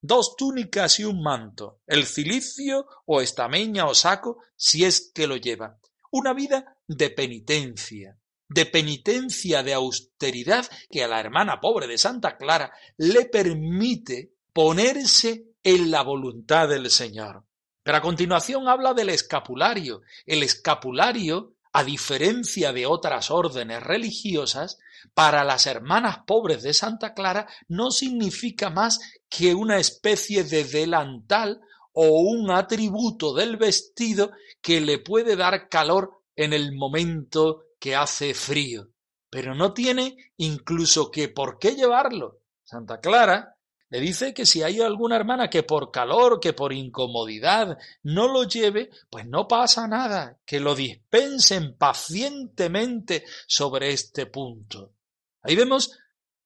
Dos 0.00 0.36
túnicas 0.36 1.00
y 1.00 1.04
un 1.04 1.22
manto, 1.22 1.80
el 1.86 2.06
cilicio 2.06 2.86
o 3.06 3.20
estameña 3.20 3.86
o 3.86 3.94
saco, 3.94 4.38
si 4.56 4.84
es 4.84 5.10
que 5.14 5.26
lo 5.26 5.36
lleva. 5.36 5.78
Una 6.10 6.32
vida 6.32 6.76
de 6.86 7.10
penitencia, 7.10 8.18
de 8.48 8.66
penitencia, 8.66 9.62
de 9.62 9.74
austeridad 9.74 10.66
que 10.88 11.02
a 11.02 11.08
la 11.08 11.18
hermana 11.18 11.60
pobre 11.60 11.86
de 11.86 11.98
Santa 11.98 12.36
Clara 12.36 12.72
le 12.96 13.24
permite 13.26 14.34
ponerse 14.52 15.56
en 15.62 15.90
la 15.90 16.02
voluntad 16.02 16.68
del 16.68 16.90
Señor. 16.90 17.44
Pero 17.82 17.98
a 17.98 18.02
continuación 18.02 18.68
habla 18.68 18.94
del 18.94 19.10
escapulario. 19.10 20.02
El 20.24 20.42
escapulario 20.42 21.55
a 21.76 21.84
diferencia 21.84 22.72
de 22.72 22.86
otras 22.86 23.30
órdenes 23.30 23.82
religiosas, 23.82 24.78
para 25.12 25.44
las 25.44 25.66
hermanas 25.66 26.20
pobres 26.26 26.62
de 26.62 26.72
Santa 26.72 27.12
Clara 27.12 27.46
no 27.68 27.90
significa 27.90 28.70
más 28.70 28.98
que 29.28 29.54
una 29.54 29.76
especie 29.76 30.44
de 30.44 30.64
delantal 30.64 31.60
o 31.92 32.22
un 32.22 32.50
atributo 32.50 33.34
del 33.34 33.58
vestido 33.58 34.30
que 34.62 34.80
le 34.80 35.00
puede 35.00 35.36
dar 35.36 35.68
calor 35.68 36.22
en 36.34 36.54
el 36.54 36.74
momento 36.74 37.64
que 37.78 37.94
hace 37.94 38.32
frío, 38.32 38.88
pero 39.28 39.54
no 39.54 39.74
tiene 39.74 40.16
incluso 40.38 41.10
que 41.10 41.28
por 41.28 41.58
qué 41.58 41.74
llevarlo. 41.74 42.40
Santa 42.64 43.00
Clara 43.00 43.55
le 43.88 44.00
dice 44.00 44.34
que 44.34 44.46
si 44.46 44.62
hay 44.62 44.80
alguna 44.80 45.16
hermana 45.16 45.48
que 45.48 45.62
por 45.62 45.92
calor, 45.92 46.40
que 46.40 46.52
por 46.52 46.72
incomodidad 46.72 47.78
no 48.02 48.26
lo 48.26 48.44
lleve, 48.44 48.90
pues 49.08 49.26
no 49.26 49.46
pasa 49.46 49.86
nada, 49.86 50.38
que 50.44 50.58
lo 50.58 50.74
dispensen 50.74 51.76
pacientemente 51.76 53.24
sobre 53.46 53.92
este 53.92 54.26
punto. 54.26 54.94
Ahí 55.42 55.54
vemos 55.54 55.96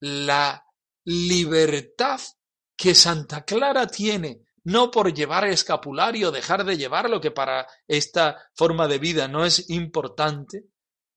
la 0.01 0.67
libertad 1.05 2.21
que 2.77 2.95
Santa 2.95 3.45
Clara 3.45 3.87
tiene, 3.87 4.43
no 4.65 4.91
por 4.91 5.15
llevar 5.15 5.47
escapulario, 5.47 6.31
dejar 6.31 6.65
de 6.65 6.77
llevarlo, 6.77 7.21
que 7.21 7.31
para 7.31 7.67
esta 7.89 8.51
forma 8.55 8.87
de 8.87 8.99
vida 8.99 9.29
no 9.29 9.47
es 9.47 9.71
importante, 9.71 10.67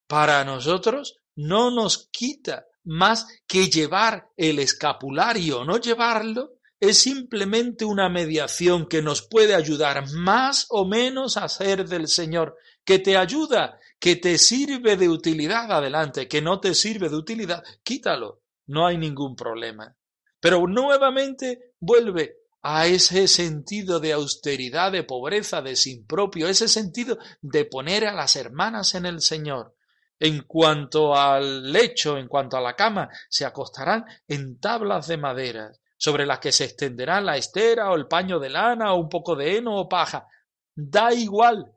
para 0.07 0.43
nosotros 0.45 1.17
no 1.35 1.71
nos 1.71 2.09
quita 2.11 2.65
más 2.83 3.27
que 3.47 3.69
llevar 3.69 4.29
el 4.37 4.59
escapulario. 4.59 5.63
No 5.65 5.77
llevarlo, 5.77 6.53
es 6.79 6.97
simplemente 6.97 7.85
una 7.85 8.09
mediación 8.09 8.87
que 8.87 9.01
nos 9.01 9.21
puede 9.21 9.55
ayudar 9.55 10.11
más 10.11 10.65
o 10.69 10.85
menos 10.85 11.37
a 11.37 11.47
ser 11.47 11.87
del 11.87 12.07
Señor, 12.07 12.57
que 12.83 12.99
te 12.99 13.15
ayuda, 13.15 13.79
que 13.99 14.17
te 14.17 14.37
sirve 14.37 14.97
de 14.97 15.07
utilidad, 15.07 15.71
adelante, 15.71 16.27
que 16.27 16.41
no 16.41 16.59
te 16.59 16.75
sirve 16.75 17.07
de 17.07 17.15
utilidad, 17.15 17.63
quítalo, 17.83 18.41
no 18.67 18.85
hay 18.85 18.97
ningún 18.97 19.35
problema. 19.35 19.95
Pero 20.41 20.67
nuevamente 20.67 21.73
vuelve 21.79 22.37
a 22.61 22.87
ese 22.87 23.29
sentido 23.29 24.01
de 24.01 24.13
austeridad, 24.13 24.91
de 24.91 25.03
pobreza, 25.03 25.61
de 25.61 25.77
sin 25.77 26.05
propio, 26.05 26.47
ese 26.47 26.67
sentido 26.67 27.17
de 27.41 27.63
poner 27.63 28.05
a 28.05 28.13
las 28.13 28.35
hermanas 28.35 28.95
en 28.95 29.05
el 29.05 29.21
Señor, 29.21 29.75
En 30.23 30.43
cuanto 30.43 31.13
al 31.13 31.69
lecho, 31.69 32.17
en 32.17 32.29
cuanto 32.29 32.55
a 32.55 32.61
la 32.61 32.77
cama, 32.77 33.09
se 33.29 33.43
acostarán 33.43 34.05
en 34.25 34.57
tablas 34.57 35.07
de 35.07 35.17
madera, 35.17 35.73
sobre 35.97 36.25
las 36.25 36.39
que 36.39 36.53
se 36.53 36.63
extenderá 36.63 37.19
la 37.19 37.35
estera 37.35 37.91
o 37.91 37.95
el 37.97 38.07
paño 38.07 38.39
de 38.39 38.49
lana 38.49 38.93
o 38.93 39.01
un 39.01 39.09
poco 39.09 39.35
de 39.35 39.57
heno 39.57 39.75
o 39.75 39.89
paja. 39.89 40.25
Da 40.73 41.13
igual. 41.13 41.73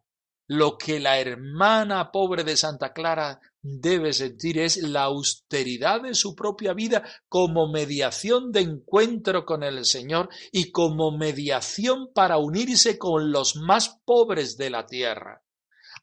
Lo 0.47 0.79
que 0.79 1.01
la 1.01 1.19
hermana 1.19 2.13
pobre 2.13 2.45
de 2.45 2.57
Santa 2.57 2.93
Clara 2.93 3.41
debe 3.61 4.13
sentir 4.13 4.61
es 4.61 4.77
la 4.77 5.03
austeridad 5.03 6.03
de 6.03 6.15
su 6.15 6.37
propia 6.37 6.73
vida 6.73 7.03
como 7.29 7.73
mediación 7.73 8.53
de 8.53 8.61
encuentro 8.61 9.45
con 9.45 9.65
el 9.65 9.85
Señor 9.85 10.29
y 10.53 10.71
como 10.71 11.11
mediación 11.11 12.13
para 12.15 12.37
unirse 12.37 12.97
con 12.97 13.33
los 13.33 13.57
más 13.57 14.01
pobres 14.05 14.57
de 14.57 14.71
la 14.71 14.87
tierra. 14.87 15.43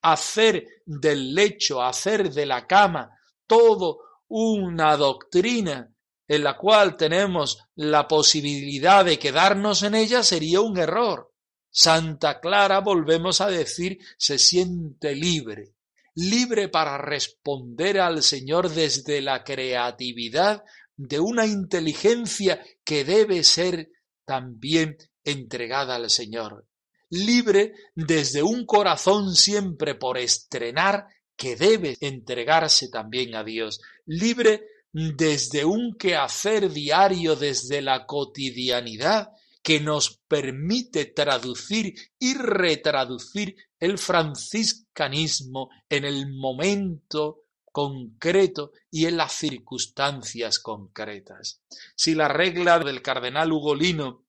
Hacer 0.03 0.67
del 0.85 1.33
lecho, 1.33 1.81
hacer 1.81 2.31
de 2.31 2.45
la 2.45 2.67
cama, 2.67 3.09
todo 3.47 3.99
una 4.27 4.95
doctrina 4.97 5.93
en 6.27 6.43
la 6.43 6.57
cual 6.57 6.95
tenemos 6.97 7.59
la 7.75 8.07
posibilidad 8.07 9.03
de 9.05 9.19
quedarnos 9.19 9.83
en 9.83 9.95
ella 9.95 10.23
sería 10.23 10.61
un 10.61 10.77
error. 10.77 11.31
Santa 11.69 12.39
Clara, 12.39 12.79
volvemos 12.79 13.41
a 13.41 13.47
decir, 13.47 13.97
se 14.17 14.37
siente 14.37 15.15
libre, 15.15 15.73
libre 16.15 16.69
para 16.69 16.97
responder 16.97 17.99
al 17.99 18.21
Señor 18.21 18.69
desde 18.69 19.21
la 19.21 19.43
creatividad 19.43 20.63
de 20.95 21.19
una 21.19 21.45
inteligencia 21.45 22.63
que 22.83 23.03
debe 23.03 23.43
ser 23.43 23.89
también 24.25 24.97
entregada 25.23 25.95
al 25.95 26.09
Señor, 26.09 26.67
libre 27.13 27.73
desde 27.93 28.41
un 28.41 28.65
corazón 28.65 29.35
siempre 29.35 29.93
por 29.93 30.17
estrenar 30.17 31.05
que 31.35 31.55
debe 31.55 31.95
entregarse 32.01 32.89
también 32.89 33.35
a 33.35 33.43
Dios, 33.43 33.81
libre 34.05 34.65
desde 34.91 35.63
un 35.63 35.95
quehacer 35.95 36.71
diario, 36.71 37.35
desde 37.35 37.81
la 37.81 38.05
cotidianidad, 38.05 39.29
que 39.61 39.79
nos 39.79 40.21
permite 40.27 41.05
traducir 41.05 41.93
y 42.19 42.33
retraducir 42.33 43.55
el 43.79 43.97
franciscanismo 43.97 45.69
en 45.89 46.05
el 46.05 46.33
momento 46.33 47.43
concreto 47.71 48.71
y 48.91 49.05
en 49.05 49.17
las 49.17 49.33
circunstancias 49.33 50.59
concretas. 50.59 51.61
Si 51.95 52.13
la 52.13 52.27
regla 52.27 52.79
del 52.79 53.01
cardenal 53.01 53.51
Ugolino 53.51 54.25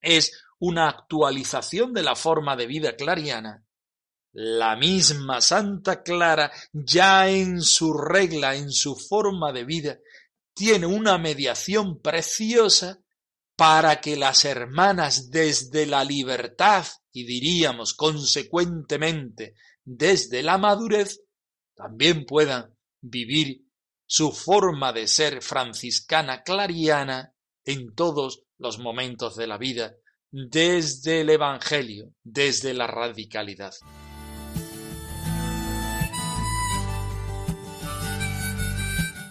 es 0.00 0.32
una 0.58 0.88
actualización 0.88 1.92
de 1.92 2.02
la 2.02 2.16
forma 2.16 2.56
de 2.56 2.66
vida 2.66 2.96
clariana, 2.96 3.64
la 4.32 4.76
misma 4.76 5.40
Santa 5.40 6.02
Clara 6.02 6.52
ya 6.72 7.28
en 7.28 7.62
su 7.62 7.94
regla, 7.94 8.54
en 8.54 8.70
su 8.70 8.96
forma 8.96 9.52
de 9.52 9.64
vida, 9.64 9.98
tiene 10.54 10.86
una 10.86 11.18
mediación 11.18 12.00
preciosa 12.00 13.00
para 13.56 14.00
que 14.00 14.16
las 14.16 14.44
hermanas 14.44 15.30
desde 15.30 15.86
la 15.86 16.04
libertad 16.04 16.86
y 17.12 17.24
diríamos 17.24 17.94
consecuentemente 17.94 19.54
desde 19.82 20.42
la 20.42 20.58
madurez 20.58 21.22
también 21.74 22.26
puedan 22.26 22.76
vivir 23.00 23.62
su 24.06 24.32
forma 24.32 24.92
de 24.92 25.06
ser 25.06 25.42
franciscana 25.42 26.42
clariana 26.42 27.34
en 27.64 27.94
todos 27.94 28.44
los 28.58 28.78
momentos 28.78 29.36
de 29.36 29.46
la 29.46 29.58
vida, 29.58 29.96
desde 30.30 31.20
el 31.22 31.30
Evangelio, 31.30 32.12
desde 32.22 32.74
la 32.74 32.86
radicalidad. 32.86 33.74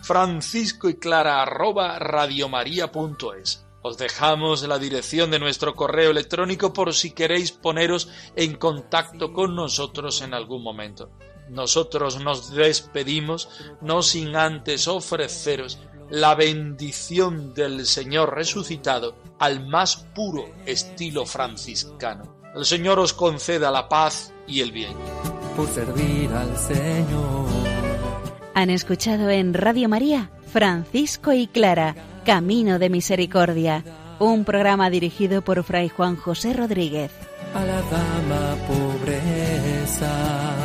Francisco 0.03 0.87
y 0.87 0.95
Clara 0.95 1.41
arroba 1.41 1.97
radiomaria.es 1.97 3.65
os 3.87 3.99
dejamos 3.99 4.63
la 4.63 4.79
dirección 4.79 5.29
de 5.29 5.37
nuestro 5.37 5.75
correo 5.75 6.09
electrónico 6.09 6.73
por 6.73 6.91
si 6.95 7.11
queréis 7.11 7.51
poneros 7.51 8.09
en 8.35 8.55
contacto 8.55 9.31
con 9.31 9.53
nosotros 9.53 10.23
en 10.23 10.33
algún 10.33 10.63
momento. 10.63 11.11
Nosotros 11.49 12.19
nos 12.19 12.49
despedimos 12.49 13.47
no 13.81 14.01
sin 14.01 14.35
antes 14.35 14.87
ofreceros 14.87 15.77
la 16.09 16.35
bendición 16.35 17.53
del 17.53 17.85
Señor 17.85 18.35
resucitado 18.35 19.15
al 19.39 19.67
más 19.67 19.97
puro 19.97 20.45
estilo 20.65 21.25
franciscano. 21.25 22.35
El 22.55 22.65
Señor 22.65 22.99
os 22.99 23.13
conceda 23.13 23.71
la 23.71 23.89
paz 23.89 24.33
y 24.47 24.61
el 24.61 24.71
bien. 24.71 24.93
Por 25.55 25.67
servir 25.67 26.31
al 26.31 26.57
Señor. 26.57 27.45
Han 28.53 28.69
escuchado 28.69 29.29
en 29.29 29.53
Radio 29.53 29.89
María 29.89 30.31
Francisco 30.55 31.33
y 31.33 31.47
Clara 31.47 31.95
Camino 32.25 32.79
de 32.79 32.89
Misericordia, 32.89 33.83
un 34.19 34.45
programa 34.45 34.89
dirigido 34.89 35.41
por 35.41 35.63
Fray 35.63 35.89
Juan 35.89 36.15
José 36.15 36.53
Rodríguez. 36.53 37.11
A 37.53 37.63
la 37.63 37.81
dama 37.81 38.55
pobreza, 38.65 40.64